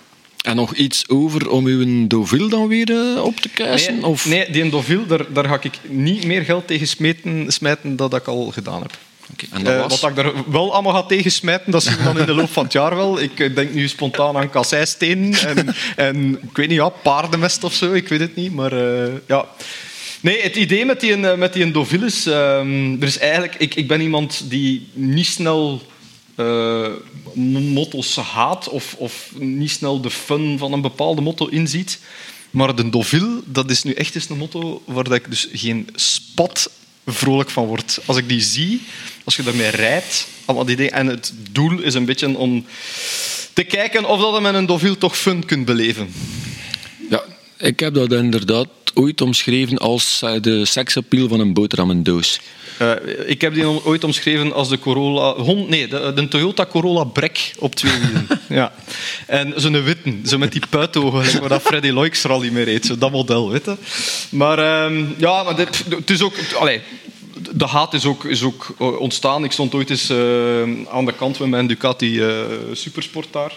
En 0.44 0.56
nog 0.56 0.74
iets 0.74 1.08
over 1.08 1.50
om 1.50 1.66
uw 1.66 2.06
Deauville 2.06 2.48
dan 2.48 2.68
weer 2.68 2.90
uh, 2.90 3.24
op 3.24 3.36
te 3.36 3.48
kuisen? 3.48 3.94
Nee, 3.94 4.06
of? 4.06 4.26
nee 4.26 4.50
die 4.50 4.70
Deauville, 4.70 5.06
daar, 5.06 5.32
daar 5.32 5.44
ga 5.44 5.58
ik 5.62 5.78
niet 5.88 6.24
meer 6.24 6.42
geld 6.42 6.66
tegen 6.66 6.88
smeten, 6.88 7.52
smijten 7.52 7.96
dan 7.96 8.14
ik 8.14 8.26
al 8.26 8.50
gedaan 8.50 8.82
heb. 8.82 8.98
Oké, 9.32 9.46
en 9.50 9.64
dat 9.64 9.74
Eh, 9.74 9.80
was? 9.80 10.00
wat 10.00 10.10
ik 10.10 10.16
daar 10.16 10.32
wel 10.50 10.72
allemaal 10.72 10.92
ga 10.92 11.02
tegensmijten, 11.02 11.72
dat 11.72 11.82
zien 11.82 11.96
we 11.96 12.02
dan 12.02 12.18
in 12.18 12.26
de 12.26 12.34
loop 12.34 12.50
van 12.50 12.64
het 12.64 12.72
jaar 12.72 12.96
wel. 12.96 13.20
Ik 13.20 13.40
eh, 13.40 13.54
denk 13.54 13.72
nu 13.74 13.88
spontaan 13.88 14.36
aan 14.36 14.50
kasseistenen 14.50 15.34
en, 15.40 15.74
en 15.96 16.38
ik 16.42 16.56
weet 16.56 16.68
niet, 16.68 16.78
ja, 16.78 16.88
paardenmest 16.88 17.64
of 17.64 17.74
zo, 17.74 17.92
ik 17.92 18.08
weet 18.08 18.20
het 18.20 18.36
niet. 18.36 18.52
Maar 18.52 18.72
eh, 18.72 19.12
ja. 19.26 19.46
Nee, 20.20 20.42
het 20.42 20.56
idee 20.56 20.84
met 20.84 21.00
die, 21.00 21.16
met 21.16 21.52
die 21.52 21.72
ehm, 21.72 22.96
er 23.00 23.06
is 23.06 23.18
eigenlijk, 23.18 23.54
ik, 23.54 23.74
ik 23.74 23.88
ben 23.88 24.00
iemand 24.00 24.42
die 24.50 24.88
niet 24.92 25.26
snel 25.26 25.82
eh, 26.34 26.86
motto's 27.72 28.16
haat 28.16 28.68
of, 28.68 28.94
of 28.98 29.30
niet 29.38 29.70
snel 29.70 30.00
de 30.00 30.10
fun 30.10 30.58
van 30.58 30.72
een 30.72 30.80
bepaalde 30.80 31.20
motto 31.20 31.46
inziet. 31.46 31.98
Maar 32.50 32.74
de 32.74 32.90
Deauville, 32.90 33.40
dat 33.44 33.70
is 33.70 33.82
nu 33.82 33.92
echt 33.92 34.14
eens 34.14 34.28
een 34.28 34.38
motto 34.38 34.82
waar 34.86 35.12
ik 35.12 35.30
dus 35.30 35.48
geen 35.52 35.88
spat 35.94 36.70
vrolijk 37.06 37.50
van 37.50 37.66
word. 37.66 37.98
Als 38.06 38.16
ik 38.16 38.28
die 38.28 38.40
zie, 38.40 38.82
als 39.24 39.36
je 39.36 39.42
daarmee 39.42 39.68
rijdt, 39.68 40.26
allemaal 40.44 40.66
die 40.66 40.76
dingen. 40.76 40.92
En 40.92 41.06
het 41.06 41.32
doel 41.50 41.80
is 41.80 41.94
een 41.94 42.04
beetje 42.04 42.38
om 42.38 42.66
te 43.52 43.64
kijken 43.64 44.04
of 44.04 44.20
dat 44.20 44.34
je 44.34 44.40
met 44.40 44.54
een 44.54 44.66
Deauville 44.66 44.98
toch 44.98 45.18
fun 45.18 45.44
kunt 45.44 45.64
beleven. 45.64 46.12
Ik 47.58 47.80
heb 47.80 47.94
dat 47.94 48.12
inderdaad 48.12 48.68
ooit 48.94 49.20
omschreven 49.20 49.78
als 49.78 50.20
eh, 50.22 50.32
de 50.40 50.64
seksappeal 50.64 51.28
van 51.28 51.40
een 51.40 51.52
boterhammendoos. 51.52 52.40
Eh, 52.78 52.90
ik 53.26 53.40
heb 53.40 53.54
die 53.54 53.66
ooit 53.66 54.04
omschreven 54.04 54.52
als 54.52 54.68
de 54.68 54.78
Corolla... 54.78 55.32
Hon, 55.32 55.68
nee, 55.68 55.88
de, 55.88 56.12
de 56.14 56.28
Toyota 56.28 56.66
Corolla 56.66 57.04
Brek 57.04 57.54
op 57.58 57.74
twee 57.74 57.92
wielen. 57.92 58.26
ja. 58.60 58.72
En 59.26 59.52
zo'n 59.56 59.82
witten, 59.82 60.22
zo 60.26 60.38
met 60.38 60.52
die 60.52 60.62
puitogen, 60.70 61.30
waar 61.40 61.48
dat 61.48 61.62
Freddy 61.62 61.90
Loix 61.90 62.22
rally 62.22 62.50
mee 62.50 62.64
reed. 62.64 62.86
Zo 62.86 62.98
dat 62.98 63.10
model, 63.10 63.50
weet 63.50 63.64
je. 63.64 63.76
Maar 64.30 64.58
ehm, 64.58 65.04
ja, 65.16 65.42
maar 65.42 65.56
dit, 65.56 65.84
het 65.88 66.10
is 66.10 66.22
ook... 66.22 66.34
Allee, 66.58 66.80
de 67.50 67.66
haat 67.66 67.94
is 67.94 68.04
ook, 68.04 68.24
is 68.24 68.42
ook 68.42 68.74
eh, 68.78 69.00
ontstaan. 69.00 69.44
Ik 69.44 69.52
stond 69.52 69.74
ooit 69.74 69.90
eens 69.90 70.10
aan 70.90 71.04
de 71.04 71.14
kant 71.16 71.38
met 71.38 71.48
mijn 71.48 71.66
Ducati 71.66 72.22
Supersport 72.72 73.28
daar. 73.30 73.52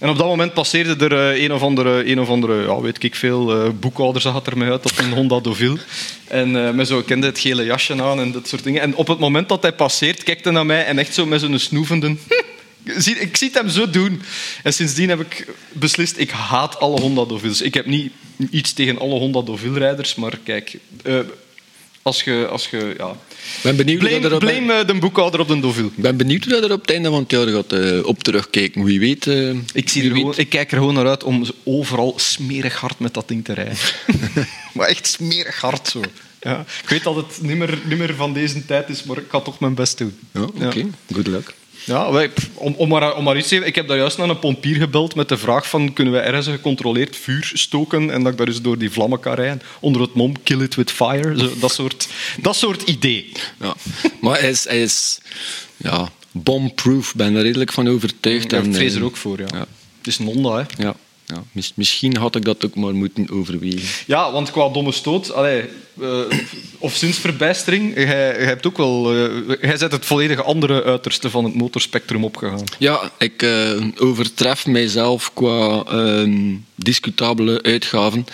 En 0.00 0.08
op 0.08 0.16
dat 0.18 0.26
moment 0.26 0.52
passeerde 0.52 1.04
er 1.04 1.34
eh, 1.34 1.42
een 1.42 1.52
of 1.52 1.62
andere, 1.62 2.10
een 2.10 2.20
of 2.20 2.28
andere 2.28 2.62
ja, 2.62 2.80
weet 2.80 3.02
ik 3.02 3.14
veel, 3.14 3.52
eh, 3.52 3.70
boekhouder 3.80 4.22
zag 4.22 4.34
het 4.34 4.46
er 4.46 4.58
mij 4.58 4.70
uit 4.70 4.84
op 4.84 4.98
een 4.98 5.12
Honda 5.12 5.40
Deauville. 5.40 5.78
En 6.28 6.66
eh 6.66 6.72
met 6.72 6.88
zo 6.88 7.02
kende 7.02 7.26
het 7.26 7.38
gele 7.38 7.64
jasje 7.64 8.02
aan 8.02 8.20
en 8.20 8.32
dat 8.32 8.48
soort 8.48 8.64
dingen. 8.64 8.82
En 8.82 8.94
op 8.94 9.06
het 9.06 9.18
moment 9.18 9.48
dat 9.48 9.62
hij 9.62 9.72
passeert, 9.72 10.22
kijkt 10.22 10.44
hij 10.44 10.52
naar 10.52 10.66
mij 10.66 10.84
en 10.84 10.98
echt 10.98 11.14
zo 11.14 11.26
met 11.26 11.40
zo'n 11.40 11.58
snoevende... 11.58 12.16
Ik 13.20 13.36
zie 13.36 13.48
het 13.48 13.54
hem 13.54 13.68
zo 13.68 13.90
doen. 13.90 14.22
En 14.62 14.72
sindsdien 14.72 15.08
heb 15.08 15.20
ik 15.20 15.46
beslist, 15.72 16.18
ik 16.18 16.30
haat 16.30 16.78
alle 16.78 17.00
Honda 17.00 17.24
Deauvilles. 17.24 17.60
Ik 17.60 17.74
heb 17.74 17.86
niet 17.86 18.12
iets 18.50 18.72
tegen 18.72 18.98
alle 18.98 19.18
Honda 19.18 19.42
Deauville-rijders, 19.42 20.14
maar 20.14 20.38
kijk... 20.44 20.78
als 22.02 22.22
je... 22.22 22.46
Als 22.50 22.68
je 22.70 22.94
ja. 22.98 23.10
Ik 23.56 23.62
ben 23.62 23.76
benieuwd 23.76 24.00
hoe 24.00 24.10
dat 24.10 24.18
Blame, 24.20 24.28
er 24.28 24.34
op, 24.34 24.40
blame 24.66 24.72
eh, 24.80 24.86
de 24.86 24.94
boekhouder 24.94 25.40
op 25.40 25.48
de 25.48 25.60
Deauville. 25.60 25.86
ik 25.86 26.02
ben 26.02 26.16
benieuwd 26.16 26.44
hoe 26.44 26.52
dat 26.52 26.64
er 26.64 26.72
op 26.72 26.80
het 26.80 26.90
einde 26.90 27.08
van 27.08 27.18
het 27.22 27.30
jaar 27.30 27.46
gaat 27.48 27.72
eh, 27.72 28.04
op 28.06 28.22
terugkijken. 28.22 28.84
Wie 28.84 29.00
weet. 29.00 29.26
eh, 29.26 29.50
Ik, 29.72 29.88
zie 29.88 30.00
wie 30.02 30.10
er 30.10 30.16
weet. 30.16 30.22
gewoon, 30.22 30.34
ik 30.36 30.48
kijk 30.48 30.70
er 30.72 30.78
gewoon 30.78 30.94
naar 30.94 31.08
uit 31.08 31.24
om 31.24 31.44
overal 31.64 32.14
smerig 32.16 32.74
hard 32.80 32.98
met 32.98 33.14
dat 33.14 33.28
ding 33.28 33.44
te 33.44 33.52
rijden. 33.52 33.76
maar 34.74 34.88
echt 34.88 35.06
smerig 35.06 35.60
hard 35.60 35.88
zo. 35.88 36.00
Ja. 36.40 36.64
Ik 36.82 36.88
weet 36.88 37.02
dat 37.02 37.16
het 37.16 37.38
niet 37.42 37.56
meer, 37.56 37.78
niet 37.84 37.98
meer 37.98 38.14
van 38.14 38.32
deze 38.32 38.66
tijd 38.66 38.88
is, 38.88 39.02
maar 39.04 39.16
ik 39.16 39.24
ga 39.28 39.40
toch 39.40 39.60
mijn 39.60 39.74
best 39.74 39.98
doen. 39.98 40.18
Ja, 40.32 40.40
oké. 40.42 40.86
Good 41.12 41.26
luck. 41.26 41.54
Ja, 41.90 42.12
wij, 42.12 42.30
om, 42.54 42.74
om, 42.76 42.88
maar, 42.88 43.16
om 43.16 43.24
maar 43.24 43.36
iets 43.36 43.48
te 43.48 43.54
zeggen, 43.54 43.68
ik 43.68 43.74
heb 43.74 43.88
daar 43.88 43.96
juist 43.96 44.18
naar 44.18 44.28
een 44.28 44.38
pompier 44.38 44.76
gebeld 44.76 45.14
met 45.14 45.28
de 45.28 45.36
vraag 45.36 45.68
van 45.68 45.92
kunnen 45.92 46.12
wij 46.12 46.22
ergens 46.22 46.46
een 46.46 46.52
gecontroleerd 46.52 47.16
vuur 47.16 47.50
stoken 47.54 48.10
en 48.10 48.22
dat 48.22 48.32
ik 48.32 48.38
daar 48.38 48.46
eens 48.46 48.62
door 48.62 48.78
die 48.78 48.90
vlammen 48.90 49.20
kan 49.20 49.34
rijden 49.34 49.62
onder 49.80 50.02
het 50.02 50.14
mom 50.14 50.42
kill 50.42 50.60
it 50.60 50.74
with 50.74 50.90
fire. 50.90 51.38
Zo, 51.38 51.50
dat, 51.60 51.72
soort, 51.72 52.08
dat 52.40 52.56
soort 52.56 52.82
idee. 52.82 53.32
Ja. 53.60 53.74
Maar 54.20 54.40
hij 54.40 54.50
is, 54.50 54.64
hij 54.64 54.82
is 54.82 55.20
ja, 55.76 56.08
bombproof, 56.30 57.14
ben 57.14 57.34
er 57.34 57.42
redelijk 57.42 57.72
van 57.72 57.88
overtuigd. 57.88 58.50
Ja, 58.50 58.58
ik 58.58 58.64
En, 58.64 58.74
vrees 58.74 58.92
eh, 58.92 58.98
er 58.98 59.04
ook 59.04 59.16
voor, 59.16 59.38
ja. 59.38 59.46
Ja. 59.52 59.66
Het 59.98 60.06
is 60.06 60.18
een 60.18 60.26
Honda, 60.26 60.56
hè. 60.56 60.82
Ja, 60.82 60.94
ja. 61.34 61.42
Mis- 61.52 61.72
misschien 61.74 62.16
had 62.16 62.36
ik 62.36 62.44
dat 62.44 62.64
ook 62.64 62.74
maar 62.74 62.94
moeten 62.94 63.30
overwegen. 63.30 63.88
Ja, 64.06 64.32
want 64.32 64.50
qua 64.50 64.68
domme 64.68 64.92
stoot, 64.92 65.32
allee, 65.32 65.64
eh, 66.00 66.20
of 66.78 66.96
zinsverbijstering, 66.96 67.94
jij, 67.94 68.06
jij 68.06 68.44
hebt 68.44 68.66
ook 68.66 68.76
wel, 68.76 69.14
eh, 69.14 69.56
jij 69.60 69.76
zet 69.76 69.92
het 69.92 70.06
volledige 70.06 70.42
andere 70.42 70.84
uiterste 70.84 71.30
van 71.30 71.44
het 71.44 71.54
motorspectrum 71.54 72.24
opgegaan. 72.24 72.64
Ja, 72.78 73.10
ik 73.18 73.42
eh, 73.42 73.84
overtref 73.98 74.66
mijzelf 74.66 75.30
qua 75.34 75.82
ehm, 75.82 76.54
discutabele 76.74 77.62
uitgaven. 77.62 78.26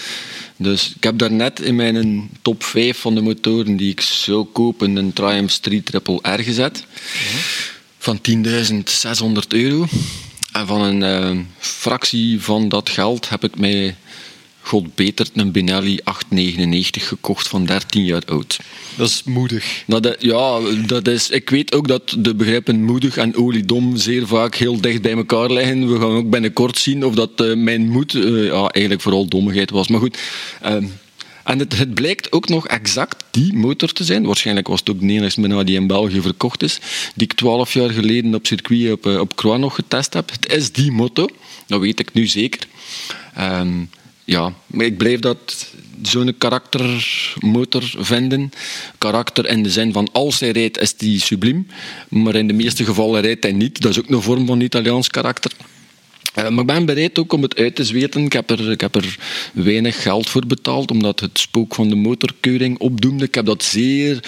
Dus 0.56 0.92
ik 0.96 1.02
heb 1.02 1.18
daarnet 1.18 1.60
in 1.60 1.76
mijn 1.76 2.30
top 2.42 2.64
5 2.64 2.98
van 2.98 3.14
de 3.14 3.20
motoren 3.20 3.76
die 3.76 3.90
ik 3.90 4.00
zou 4.00 4.44
kopen 4.44 4.96
een 4.96 5.12
Triumph 5.12 5.52
Street 5.52 5.86
Triple 5.86 6.18
R 6.22 6.42
gezet. 6.42 6.84
Van 7.98 8.20
10.600 8.20 9.46
euro. 9.48 9.86
En 10.56 10.66
van 10.66 10.82
een 10.82 11.02
eh, 11.02 11.38
fractie 11.58 12.40
van 12.42 12.68
dat 12.68 12.88
geld 12.88 13.28
heb 13.28 13.44
ik 13.44 13.58
mij, 13.58 13.96
god 14.60 14.94
beter, 14.94 15.28
een 15.34 15.52
Benelli 15.52 16.00
899 16.04 17.08
gekocht 17.08 17.48
van 17.48 17.64
13 17.64 18.04
jaar 18.04 18.22
oud. 18.26 18.58
Dat 18.96 19.08
is 19.08 19.22
moedig. 19.24 19.84
Dat, 19.86 20.16
ja, 20.18 20.60
dat 20.86 21.08
is, 21.08 21.30
ik 21.30 21.50
weet 21.50 21.74
ook 21.74 21.88
dat 21.88 22.16
de 22.18 22.34
begrippen 22.34 22.84
moedig 22.84 23.16
en 23.16 23.36
oliedom 23.36 23.96
zeer 23.96 24.26
vaak 24.26 24.54
heel 24.54 24.80
dicht 24.80 25.02
bij 25.02 25.12
elkaar 25.12 25.50
liggen. 25.50 25.92
We 25.92 25.98
gaan 25.98 26.16
ook 26.16 26.30
binnenkort 26.30 26.78
zien 26.78 27.04
of 27.04 27.14
dat 27.14 27.30
eh, 27.36 27.54
mijn 27.54 27.88
moed 27.90 28.14
eh, 28.14 28.44
ja, 28.44 28.66
eigenlijk 28.66 29.02
vooral 29.02 29.26
dommigheid 29.28 29.70
was. 29.70 29.88
Maar 29.88 30.00
goed, 30.00 30.18
ehm, 30.62 30.84
en 31.46 31.58
het, 31.58 31.78
het 31.78 31.94
blijkt 31.94 32.32
ook 32.32 32.48
nog 32.48 32.66
exact 32.66 33.24
die 33.30 33.54
motor 33.54 33.92
te 33.92 34.04
zijn. 34.04 34.26
Waarschijnlijk 34.26 34.68
was 34.68 34.80
het 34.80 34.90
ook 34.90 35.00
de 35.00 35.32
bijna 35.36 35.62
die 35.62 35.76
in 35.76 35.86
België 35.86 36.20
verkocht 36.20 36.62
is. 36.62 36.78
Die 37.14 37.26
ik 37.26 37.32
twaalf 37.32 37.72
jaar 37.72 37.90
geleden 37.90 38.34
op 38.34 38.46
circuit 38.46 38.92
op, 38.92 39.06
eh, 39.06 39.18
op 39.18 39.34
Croix 39.36 39.58
nog 39.60 39.74
getest 39.74 40.12
heb. 40.12 40.30
Het 40.30 40.52
is 40.52 40.72
die 40.72 40.92
motor, 40.92 41.30
dat 41.66 41.80
weet 41.80 42.00
ik 42.00 42.12
nu 42.12 42.26
zeker. 42.26 42.66
Ehm, 43.34 43.84
ja, 44.24 44.54
maar 44.66 44.86
ik 44.86 44.96
blijf 44.96 45.20
dat 45.20 45.66
zo'n 46.02 46.34
karaktermotor 46.38 47.82
vinden. 47.98 48.50
Karakter 48.98 49.48
in 49.48 49.62
de 49.62 49.70
zin 49.70 49.92
van 49.92 50.08
als 50.12 50.40
hij 50.40 50.50
rijdt 50.50 50.80
is 50.80 50.94
die 50.94 51.20
subliem, 51.20 51.66
maar 52.08 52.34
in 52.34 52.46
de 52.46 52.52
meeste 52.52 52.84
gevallen 52.84 53.20
rijdt 53.20 53.42
hij 53.42 53.52
niet. 53.52 53.80
Dat 53.80 53.90
is 53.90 53.98
ook 53.98 54.10
een 54.10 54.22
vorm 54.22 54.46
van 54.46 54.60
Italiaans 54.60 55.08
karakter. 55.08 55.52
Eh, 56.36 56.48
maar 56.48 56.60
ik 56.60 56.66
ben 56.66 56.84
bereid 56.84 57.18
ook 57.18 57.32
om 57.32 57.42
het 57.42 57.56
uit 57.56 57.74
te 57.74 57.84
zweten. 57.84 58.24
Ik 58.24 58.32
heb, 58.32 58.50
er, 58.50 58.70
ik 58.70 58.80
heb 58.80 58.94
er 58.94 59.16
weinig 59.52 60.02
geld 60.02 60.28
voor 60.28 60.46
betaald, 60.46 60.90
omdat 60.90 61.20
het 61.20 61.38
spook 61.38 61.74
van 61.74 61.88
de 61.88 61.94
motorkeuring 61.94 62.78
opdoemde. 62.78 63.24
Ik 63.24 63.34
heb 63.34 63.46
dat 63.46 63.62
zeer 63.62 64.20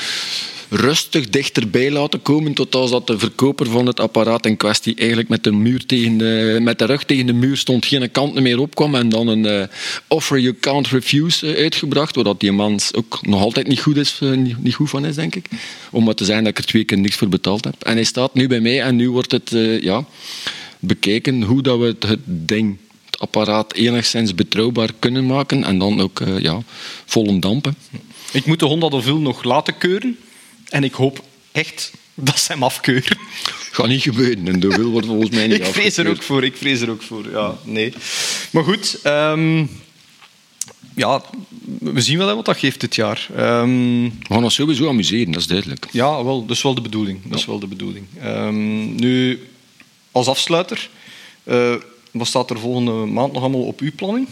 rustig 0.70 1.28
dichterbij 1.28 1.90
laten 1.90 2.22
komen, 2.22 2.52
tot 2.52 2.74
als 2.74 2.90
dat 2.90 3.06
de 3.06 3.18
verkoper 3.18 3.66
van 3.66 3.86
het 3.86 4.00
apparaat 4.00 4.46
in 4.46 4.56
kwestie 4.56 4.94
eigenlijk 4.94 5.28
met 5.28 5.44
de, 5.44 5.52
muur 5.52 5.86
tegen 5.86 6.18
de, 6.18 6.58
met 6.60 6.78
de 6.78 6.84
rug 6.84 7.04
tegen 7.04 7.26
de 7.26 7.32
muur 7.32 7.56
stond, 7.56 7.86
geen 7.86 8.10
kant 8.10 8.40
meer 8.40 8.58
opkwam 8.58 8.94
en 8.94 9.08
dan 9.08 9.28
een 9.28 9.46
eh, 9.46 9.66
offer 10.08 10.38
you 10.38 10.54
can't 10.60 10.88
refuse 10.88 11.46
eh, 11.46 11.62
uitgebracht, 11.62 12.16
waar 12.16 12.34
die 12.38 12.52
man 12.52 12.80
ook 12.92 13.26
nog 13.26 13.40
altijd 13.40 13.66
niet 13.66 13.80
goed, 13.80 13.96
is, 13.96 14.20
niet, 14.60 14.74
goed 14.74 14.90
van 14.90 15.04
is, 15.04 15.14
denk 15.14 15.34
ik. 15.34 15.46
Om 15.90 16.04
maar 16.04 16.14
te 16.14 16.24
zijn 16.24 16.44
dat 16.44 16.52
ik 16.52 16.58
er 16.58 16.64
twee 16.64 16.84
keer 16.84 16.98
niks 16.98 17.16
voor 17.16 17.28
betaald 17.28 17.64
heb. 17.64 17.74
En 17.82 17.94
hij 17.94 18.04
staat 18.04 18.34
nu 18.34 18.46
bij 18.46 18.60
mij 18.60 18.82
en 18.82 18.96
nu 18.96 19.10
wordt 19.10 19.32
het, 19.32 19.50
ja 19.80 20.04
bekijken 20.78 21.42
hoe 21.42 21.62
dat 21.62 21.78
we 21.78 21.96
het, 22.06 22.18
ding, 22.24 22.78
het 23.04 23.18
apparaat, 23.18 23.74
enigszins 23.74 24.34
betrouwbaar 24.34 24.90
kunnen 24.98 25.26
maken 25.26 25.64
en 25.64 25.78
dan 25.78 26.00
ook 26.00 26.20
eh, 26.20 26.38
ja, 26.38 26.62
vol 27.04 27.38
dampen. 27.38 27.76
Ik 28.32 28.46
moet 28.46 28.58
de 28.58 28.66
Honda 28.66 28.88
Deauville 28.88 29.18
nog 29.18 29.42
laten 29.44 29.78
keuren 29.78 30.18
en 30.68 30.84
ik 30.84 30.92
hoop 30.92 31.24
echt 31.52 31.92
dat 32.14 32.38
ze 32.38 32.52
hem 32.52 32.62
afkeuren. 32.62 33.18
Gaat 33.70 33.88
niet 33.88 34.02
gebeuren. 34.02 34.48
En 34.48 34.60
de 34.60 34.68
wil 34.68 34.90
wordt 34.90 35.06
volgens 35.06 35.30
mij 35.30 35.46
niet 35.46 35.58
Ik 35.66 35.74
vrees 35.74 35.96
er 35.96 36.08
ook 36.08 36.22
voor, 36.22 36.44
ik 36.44 36.56
vrees 36.56 36.80
er 36.80 36.90
ook 36.90 37.02
voor. 37.02 37.30
Ja, 37.30 37.58
nee. 37.64 37.92
Maar 38.50 38.64
goed, 38.64 38.98
ehm, 39.02 39.64
ja, 40.94 41.22
we 41.78 42.00
zien 42.00 42.18
wel 42.18 42.28
hè, 42.28 42.34
wat 42.34 42.44
dat 42.44 42.58
geeft 42.58 42.80
dit 42.80 42.94
jaar. 42.94 43.28
Ehm, 43.36 44.02
We 44.02 44.10
gaan 44.28 44.44
ons 44.44 44.54
sowieso 44.54 44.88
amuseren, 44.88 45.32
dat 45.32 45.40
is 45.40 45.46
duidelijk. 45.46 45.86
Ja, 45.90 46.24
wel, 46.24 46.46
dat 46.46 46.56
is 46.56 46.62
wel 46.62 46.74
de 46.74 46.80
bedoeling. 46.80 47.20
Dat 47.24 47.38
is 47.38 47.46
wel 47.46 47.58
de 47.58 47.66
bedoeling. 47.66 48.06
Ehm, 48.20 48.94
nu, 48.94 49.40
als 50.18 50.28
afsluiter, 50.28 50.88
eh, 51.44 51.74
wat 52.10 52.26
staat 52.26 52.50
er 52.50 52.58
volgende 52.58 52.92
maand 52.92 53.32
nog 53.32 53.42
allemaal 53.42 53.62
op 53.62 53.80
uw 53.80 53.90
planning? 53.96 54.28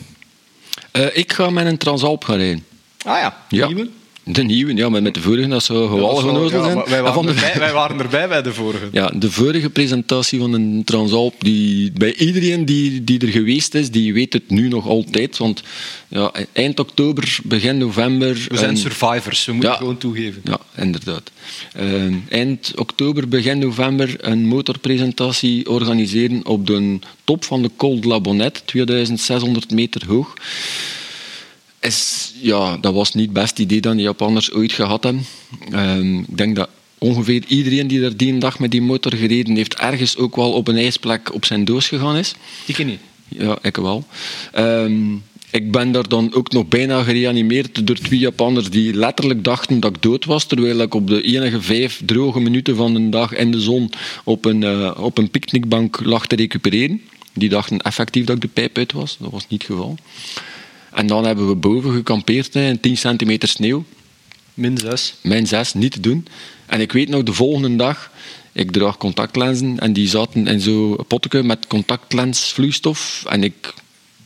Eh, 0.90 1.16
ik 1.16 1.32
ga 1.32 1.50
met 1.50 1.66
een 1.66 1.78
Transalp 1.78 2.24
gaan 2.24 2.36
rijden. 2.36 2.64
Ah 3.04 3.18
ja, 3.18 3.44
Ja. 3.48 3.66
nieuwe. 3.66 3.88
De 4.28 4.42
nieuwe, 4.42 4.74
ja, 4.74 4.88
maar 4.88 5.02
met 5.02 5.14
de 5.14 5.20
vorige, 5.20 5.48
dat 5.48 5.62
zou 5.64 5.88
geweldig 5.88 6.50
zijn. 6.50 6.74
wij, 6.84 6.84
En 6.98 7.02
waren 7.02 7.12
van 7.14 7.26
de, 7.26 7.32
erbij, 7.32 7.54
wij 7.66 7.72
waren 7.72 7.98
erbij 8.00 8.28
bij 8.28 8.42
de 8.42 8.52
vorige. 8.54 8.88
ja, 8.92 9.06
de 9.06 9.30
vorige 9.30 9.70
presentatie 9.70 10.38
van 10.38 10.52
een 10.52 10.82
Transalp, 10.84 11.34
die, 11.38 11.92
bij 11.92 12.14
iedereen 12.14 12.64
die, 12.64 13.04
die 13.04 13.18
er 13.20 13.28
geweest 13.28 13.74
is, 13.74 13.90
die 13.90 14.12
weet 14.14 14.32
het 14.32 14.50
nu 14.50 14.68
nog 14.68 14.86
altijd. 14.86 15.36
Want 15.36 15.62
ja, 16.08 16.32
eind 16.52 16.78
oktober, 16.80 17.38
begin 17.44 17.78
november... 17.78 18.46
We 18.48 18.56
zijn 18.56 18.70
en- 18.70 18.76
survivors, 18.76 19.44
we 19.44 19.52
moeten 19.52 19.70
Ja. 19.70 19.76
gewoon 19.76 19.98
toegeven. 19.98 20.40
Ja, 20.44 20.58
inderdaad. 20.76 21.30
Eh, 21.72 21.84
eind 22.28 22.72
oktober, 22.76 23.28
begin 23.28 23.58
november 23.58 24.14
een 24.18 24.46
motorpresentatie 24.46 25.70
organiseren 25.70 26.46
op 26.46 26.66
de 26.66 26.98
top 27.24 27.44
van 27.44 27.62
de 27.62 27.70
Col 27.76 28.00
de 28.00 28.08
la 28.08 28.20
Bonnette, 28.20 28.60
2600 28.64 29.70
meter 29.70 30.02
hoog. 30.06 30.34
Is, 31.86 32.32
ja, 32.40 32.76
dat 32.76 32.94
was 32.94 33.14
niet 33.14 33.24
het 33.24 33.32
beste 33.32 33.62
idee 33.62 33.80
dat 33.80 33.96
de 33.96 34.02
Japanners 34.02 34.52
ooit 34.52 34.72
gehad 34.72 35.04
hebben. 35.04 35.26
Eh, 35.70 35.98
ik 35.98 36.36
denk 36.36 36.56
dat 36.56 36.68
ongeveer 36.98 37.44
iedereen 37.46 37.86
die 37.86 38.02
er 38.02 38.16
die 38.16 38.38
dag 38.38 38.58
met 38.58 38.70
die 38.70 38.82
motor 38.82 39.12
gereden 39.12 39.56
heeft, 39.56 39.74
ergens 39.74 40.16
ook 40.16 40.36
wel 40.36 40.52
op 40.52 40.68
een 40.68 40.76
ijsplek 40.76 41.34
op 41.34 41.44
zijn 41.44 41.64
doos 41.64 41.88
gegaan 41.88 42.16
is. 42.16 42.34
Ik 42.66 42.84
niet. 42.84 43.00
Ja, 43.28 43.58
ik 43.62 43.76
wel. 43.76 44.04
Ehm, 44.52 45.14
ik 45.50 45.70
ben 45.72 45.92
daar 45.92 46.08
dan 46.08 46.34
ook 46.34 46.52
nog 46.52 46.66
bijna 46.68 47.02
gereanimeerd 47.02 47.86
door 47.86 47.96
twee 47.96 48.18
Japanners 48.18 48.70
die 48.70 48.94
letterlijk 48.94 49.44
dachten 49.44 49.80
dat 49.80 49.96
ik 49.96 50.02
dood 50.02 50.24
was, 50.24 50.44
terwijl 50.44 50.80
ik 50.80 50.94
op 50.94 51.06
de 51.06 51.22
enige 51.22 51.60
vijf 51.60 52.00
droge 52.04 52.40
minuten 52.40 52.76
van 52.76 52.94
de 52.94 53.08
dag 53.08 53.34
in 53.34 53.50
de 53.50 53.60
zon 53.60 53.90
op 54.24 54.44
een, 54.44 54.62
uh, 54.62 54.90
op 54.98 55.18
een 55.18 55.30
picknickbank 55.30 56.00
lag 56.04 56.26
te 56.26 56.36
recupereren. 56.36 57.00
Die 57.32 57.48
dachten 57.48 57.78
effectief 57.78 58.24
dat 58.24 58.36
ik 58.36 58.42
de 58.42 58.48
pijp 58.48 58.76
uit 58.76 58.92
was. 58.92 59.16
Dat 59.20 59.30
was 59.30 59.46
niet 59.48 59.62
het 59.62 59.70
geval. 59.70 59.96
En 60.96 61.06
dan 61.06 61.24
hebben 61.24 61.48
we 61.48 61.54
boven 61.54 61.92
gekampeerd 61.92 62.54
in 62.54 62.80
10 62.80 62.96
centimeter 62.96 63.48
sneeuw. 63.48 63.84
Min 64.54 64.78
6. 64.78 65.14
Min 65.22 65.46
6, 65.46 65.74
niet 65.74 65.92
te 65.92 66.00
doen. 66.00 66.26
En 66.66 66.80
ik 66.80 66.92
weet 66.92 67.08
nog, 67.08 67.22
de 67.22 67.32
volgende 67.32 67.76
dag, 67.76 68.10
ik 68.52 68.70
draag 68.70 68.96
contactlenzen 68.96 69.78
en 69.78 69.92
die 69.92 70.08
zaten 70.08 70.46
in 70.46 70.60
zo'n 70.60 70.98
potje 71.08 71.42
met 71.42 71.66
contactlensvloeistof. 71.66 73.24
En 73.28 73.42
ik, 73.44 73.74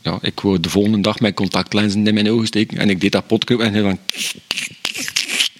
ja, 0.01 0.17
ik 0.21 0.39
wou 0.39 0.59
de 0.59 0.69
volgende 0.69 1.01
dag 1.01 1.19
mijn 1.19 1.33
contactlenzen 1.33 2.07
in 2.07 2.13
mijn 2.13 2.29
ogen 2.29 2.47
steken. 2.47 2.77
En 2.77 2.89
ik 2.89 3.01
deed 3.01 3.11
dat 3.11 3.27
potje 3.27 3.63
en 3.63 3.83
van... 3.83 3.97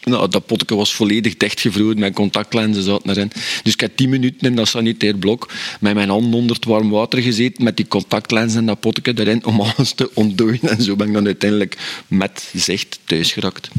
Nou, 0.03 0.29
dat 0.29 0.45
potje 0.45 0.75
was 0.75 0.93
volledig 0.93 1.37
dichtgevroren, 1.37 1.99
mijn 1.99 2.13
contactlenzen 2.13 2.83
zaten 2.83 3.09
erin. 3.09 3.31
Dus 3.63 3.73
ik 3.73 3.79
heb 3.79 3.95
tien 3.95 4.09
minuten 4.09 4.47
in 4.47 4.55
dat 4.55 4.67
sanitair 4.67 5.17
blok 5.17 5.51
met 5.79 5.93
mijn 5.93 6.09
handen 6.09 6.33
onder 6.33 6.55
het 6.55 6.65
warm 6.65 6.89
water 6.89 7.21
gezeten, 7.21 7.63
met 7.63 7.77
die 7.77 7.87
contactlenzen 7.87 8.59
en 8.59 8.65
dat 8.65 8.79
potje 8.79 9.13
erin, 9.15 9.45
om 9.45 9.61
alles 9.61 9.91
te 9.91 10.09
ontdooien. 10.13 10.59
En 10.61 10.81
zo 10.81 10.95
ben 10.95 11.07
ik 11.07 11.13
dan 11.13 11.25
uiteindelijk 11.25 11.77
met 12.07 12.49
zicht 12.53 12.99
thuis 13.05 13.31
geraakt. 13.31 13.69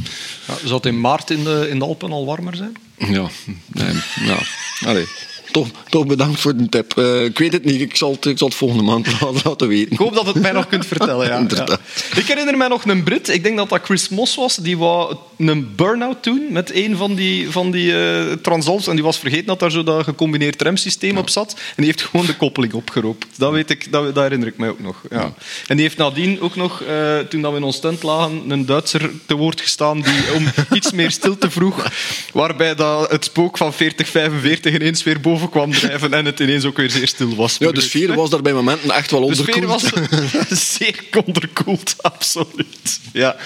Ja, 0.47 0.55
zou 0.63 0.75
het 0.75 0.87
in 0.87 1.01
maart 1.01 1.31
in 1.31 1.45
de, 1.45 1.67
in 1.71 1.79
de 1.79 1.85
Alpen 1.85 2.13
al 2.13 2.27
warmer 2.27 2.57
zijn? 2.57 2.77
Ja, 2.99 3.31
nee, 3.67 3.95
ja. 4.27 4.39
Allee 4.85 5.07
toch, 5.53 5.69
toch 5.89 6.07
bedankt 6.07 6.41
voor 6.41 6.57
de 6.57 6.69
tip. 6.69 6.93
Uh, 6.99 7.25
ik 7.25 7.39
weet 7.39 7.53
het 7.53 7.65
niet, 7.65 7.81
ik 7.81 7.97
zal 7.97 8.13
het, 8.13 8.27
ik 8.27 8.39
zal 8.39 8.49
het 8.49 8.57
volgende 8.57 8.83
maand 8.83 9.07
laten 9.45 9.69
weten. 9.69 9.93
Ik 9.93 9.99
hoop 9.99 10.15
dat 10.15 10.27
het 10.27 10.41
mij 10.41 10.53
nog 10.53 10.67
kunt 10.67 10.87
vertellen. 10.87 11.27
Ja. 11.27 11.47
ja. 11.67 11.79
Ik 12.17 12.27
herinner 12.27 12.57
mij 12.57 12.69
nog 12.69 12.85
een 12.85 13.03
Brit, 13.03 13.29
ik 13.29 13.43
denk 13.43 13.57
dat 13.57 13.69
dat 13.69 13.81
Chris 13.83 14.09
Moss 14.09 14.37
was, 14.37 14.57
die 14.57 14.79
wou 14.79 15.17
een 15.39 15.75
burn-out 15.77 16.25
doen 16.25 16.47
met 16.51 16.75
een 16.75 16.97
van 16.97 17.15
die, 17.15 17.51
van 17.51 17.71
die 17.71 17.93
uh, 17.93 18.33
Transalps 18.33 18.87
en 18.87 18.95
die 18.95 19.05
was 19.05 19.19
vergeten 19.19 19.47
dat 19.47 19.61
daar 19.61 19.71
zo 19.71 19.83
dat 19.83 20.05
gecombineerd 20.05 20.63
remsysteem 20.63 21.13
ja. 21.13 21.19
op 21.19 21.31
zat 21.31 21.53
en 21.53 21.75
die 21.77 21.87
heeft 21.87 22.03
gewoon 22.03 22.27
de 22.27 22.37
koppeling 22.37 22.73
opgeroopt. 22.73 23.27
Dat, 23.37 23.53
weet 23.53 23.71
ik, 23.71 23.93
dat, 23.93 24.15
dat 24.15 24.23
herinner 24.23 24.49
ik 24.49 24.57
mij 24.57 24.69
ook 24.69 24.81
nog. 24.81 25.03
Ja. 25.11 25.33
En 25.67 25.77
die 25.77 25.85
heeft 25.85 25.97
nadien 25.97 26.41
ook 26.41 26.57
nog, 26.57 26.83
uh, 26.83 27.19
toen 27.19 27.43
dat 27.43 27.51
we 27.51 27.57
in 27.57 27.63
ons 27.63 27.81
tent 27.81 28.03
lagen, 28.03 28.51
een 28.51 28.67
Duitser 28.67 29.11
te 29.27 29.35
woord 29.35 29.61
gestaan 29.61 30.01
die 30.01 30.35
om 30.35 30.47
iets 30.77 30.93
meer 30.93 31.11
stilte 31.11 31.51
vroeg, 31.51 31.87
waarbij 32.33 32.75
dat 32.75 33.11
het 33.11 33.25
spook 33.25 33.57
van 33.57 33.73
4045 33.73 34.75
ineens 34.75 35.03
weer 35.03 35.21
boven 35.21 35.42
kwam 35.51 35.73
drijven 35.73 36.13
en 36.13 36.25
het 36.25 36.41
ineens 36.41 36.65
ook 36.65 36.77
weer 36.77 36.91
zeer 36.91 37.09
stil 37.09 37.35
was. 37.35 37.57
Ja, 37.59 37.73
de 37.73 37.81
sfeer 37.81 38.15
was 38.15 38.31
daar 38.31 38.43
bij 38.43 38.53
momenten 38.53 38.91
echt 38.91 39.11
wel 39.11 39.23
onderkoeld. 39.23 39.81
De 39.81 39.89
sfeer 39.89 40.47
was 40.47 40.69
zeer 40.77 41.05
onderkoeld, 41.27 41.95
absoluut. 42.13 43.01
Ja. 43.13 43.37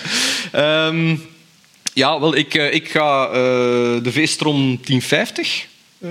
Um, 0.88 1.22
ja, 1.92 2.20
wel, 2.20 2.37
ik, 2.37 2.54
ik 2.54 2.88
ga 2.88 3.28
uh, 3.28 3.35
de 4.02 4.12
V-strom 4.12 4.78
1050 4.82 5.66
uh, 5.98 6.11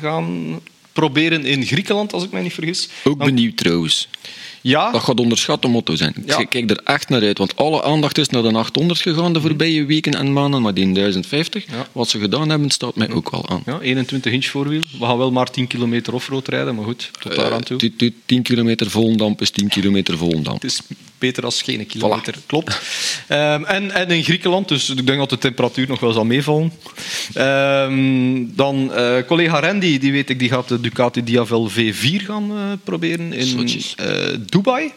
gaan 0.00 0.60
proberen 0.92 1.44
in 1.44 1.64
Griekenland, 1.66 2.12
als 2.12 2.24
ik 2.24 2.30
mij 2.30 2.42
niet 2.42 2.54
vergis. 2.54 2.88
Ook 3.04 3.24
benieuwd 3.24 3.56
trouwens. 3.56 4.08
Ja. 4.60 4.90
Dat 4.90 5.02
gaat 5.02 5.20
onderschatte 5.20 5.68
motto 5.68 5.94
zijn. 5.94 6.14
Ja. 6.26 6.38
Ik 6.38 6.48
kijk 6.48 6.70
er 6.70 6.80
echt 6.84 7.08
naar 7.08 7.22
uit, 7.22 7.38
want 7.38 7.56
alle 7.56 7.82
aandacht 7.82 8.18
is 8.18 8.28
naar 8.28 8.42
de 8.42 8.52
800 8.52 9.00
gegaan 9.00 9.32
de 9.32 9.40
voorbije 9.40 9.84
weken 9.84 10.14
en 10.14 10.32
maanden, 10.32 10.62
maar 10.62 10.74
die 10.74 10.92
1050, 10.92 11.64
ja. 11.66 11.86
wat 11.92 12.08
ze 12.08 12.18
gedaan 12.18 12.48
hebben, 12.48 12.70
staat 12.70 12.96
mij 12.96 13.10
ook 13.10 13.30
wel 13.30 13.48
aan. 13.48 13.62
Ja, 13.66 13.80
21 13.80 14.32
inch 14.32 14.46
voorwiel. 14.46 14.82
We 14.98 15.04
gaan 15.04 15.18
wel 15.18 15.32
maar 15.32 15.50
10 15.50 15.66
kilometer 15.66 16.14
offroad 16.14 16.48
rijden, 16.48 16.74
maar 16.74 16.84
goed, 16.84 17.10
tot 17.20 17.34
daar 17.34 17.52
aan 17.52 17.62
toe. 17.62 17.92
Uh, 17.98 18.10
10 18.26 18.42
kilometer 18.42 18.90
Volendam 18.90 19.34
is 19.38 19.50
10 19.50 19.68
kilometer 19.68 20.18
Volendam. 20.18 20.54
Het 20.54 20.64
is 20.64 20.80
beter 21.18 21.44
als 21.44 21.62
geen 21.62 21.86
kilometer, 21.86 22.34
voilà. 22.38 22.46
klopt. 22.46 22.80
Um, 23.28 23.64
en, 23.64 23.90
en 23.90 24.10
in 24.10 24.24
Griekenland, 24.24 24.68
dus 24.68 24.90
ik 24.90 25.06
denk 25.06 25.18
dat 25.18 25.30
de 25.30 25.38
temperatuur 25.38 25.88
nog 25.88 26.00
wel 26.00 26.12
zal 26.12 26.24
meevallen. 26.24 26.72
Um, 27.36 28.56
dan 28.56 28.90
uh, 28.96 29.16
collega 29.26 29.60
Randy, 29.60 29.98
die 29.98 30.12
weet 30.12 30.30
ik, 30.30 30.38
die 30.38 30.48
gaat 30.48 30.68
de 30.68 30.80
Ducati 30.80 31.24
Diavel 31.24 31.70
V4 31.70 32.24
gaan 32.24 32.52
uh, 32.52 32.62
proberen 32.84 33.32
in 33.32 33.68
Dubai. 34.50 34.92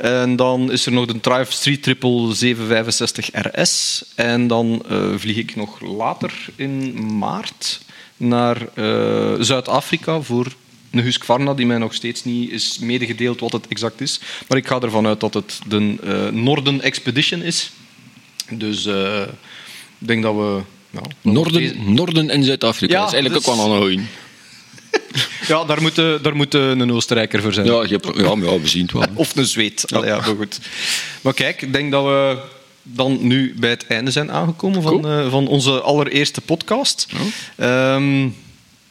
En 0.00 0.36
dan 0.36 0.72
is 0.72 0.86
er 0.86 0.92
nog 0.92 1.06
de 1.06 1.20
Triumph 1.20 1.50
Street 1.50 1.82
Triple 1.82 2.34
765 2.34 3.28
RS. 3.32 4.04
En 4.14 4.46
dan 4.46 4.82
uh, 4.90 5.12
vlieg 5.16 5.36
ik 5.36 5.56
nog 5.56 5.80
later 5.80 6.32
in 6.56 6.94
maart 7.18 7.80
naar 8.16 8.68
uh, 8.74 9.32
Zuid-Afrika 9.38 10.20
voor 10.20 10.46
een 10.90 11.00
Husqvarna 11.00 11.54
die 11.54 11.66
mij 11.66 11.78
nog 11.78 11.94
steeds 11.94 12.24
niet 12.24 12.50
is 12.50 12.78
medegedeeld 12.78 13.40
wat 13.40 13.52
het 13.52 13.68
exact 13.68 14.00
is. 14.00 14.20
Maar 14.48 14.58
ik 14.58 14.66
ga 14.66 14.80
ervan 14.80 15.06
uit 15.06 15.20
dat 15.20 15.34
het 15.34 15.60
de 15.66 15.96
uh, 16.04 16.42
Norden 16.42 16.80
Expedition 16.80 17.42
is. 17.42 17.70
Dus 18.50 18.86
ik 18.86 20.06
denk 20.06 20.22
dat 20.22 20.34
we... 20.34 20.60
Nou, 20.90 21.06
Norden. 21.20 21.94
Norden 21.94 22.30
en 22.30 22.44
Zuid-Afrika, 22.44 22.92
ja, 22.92 22.98
dat 22.98 23.08
is 23.08 23.14
eigenlijk 23.14 23.44
dus... 23.44 23.54
ook 23.54 23.68
wel 23.68 23.88
een 23.88 24.08
Ja, 25.46 25.64
daar 25.64 25.82
moet, 25.82 25.94
daar 25.94 26.36
moet 26.36 26.54
een 26.54 26.92
Oostenrijker 26.92 27.42
voor 27.42 27.52
zijn. 27.52 27.66
Ja, 27.66 27.82
je, 27.82 28.00
ja, 28.14 28.34
ja 28.40 28.60
we 28.60 28.68
zien 28.68 28.82
het 28.82 28.92
wel. 28.92 29.06
Of 29.14 29.36
een 29.36 29.46
Zweed. 29.46 29.84
Ja. 29.86 30.06
ja, 30.06 30.16
maar 30.16 30.36
goed. 30.36 30.58
Maar 31.20 31.34
kijk, 31.34 31.62
ik 31.62 31.72
denk 31.72 31.92
dat 31.92 32.04
we 32.04 32.38
dan 32.82 33.26
nu 33.26 33.54
bij 33.56 33.70
het 33.70 33.86
einde 33.86 34.10
zijn 34.10 34.32
aangekomen 34.32 34.82
van, 34.82 35.00
cool. 35.00 35.24
uh, 35.24 35.30
van 35.30 35.46
onze 35.46 35.80
allereerste 35.80 36.40
podcast. 36.40 37.06
Ja. 37.56 37.94
Um, 37.94 38.36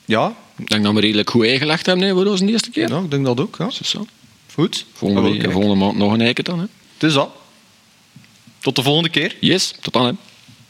ja. 0.06 0.36
Ik 0.58 0.70
denk 0.70 0.84
dat 0.84 0.94
we 0.94 1.00
redelijk 1.00 1.30
goed 1.30 1.46
ingelegd 1.46 1.86
hebben 1.86 2.08
hè, 2.08 2.13
voor 2.13 2.26
onze 2.26 2.46
eerste 2.46 2.70
keer. 2.70 2.89
Ja, 2.89 3.00
ik 3.00 3.12
denk 3.12 3.26
dat 3.26 3.39
ook. 3.39 3.56
Ja. 3.60 3.70
Zo. 3.70 4.06
Goed. 4.54 4.86
Volgende, 4.94 5.52
volgende 5.52 5.76
maand 5.76 5.98
nog 5.98 6.13
een 6.13 6.22
eiken 6.22 6.44
dan. 6.44 6.60
Hè. 6.60 6.66
Het 6.94 7.04
is 7.04 7.13
dat. 7.13 7.30
Tot 8.60 8.76
de 8.76 8.84
volgende 8.84 9.10
keer. 9.10 9.36
Yes, 9.39 9.74
tot 9.82 9.94
dan. 9.94 10.06
Hè. 10.06 10.12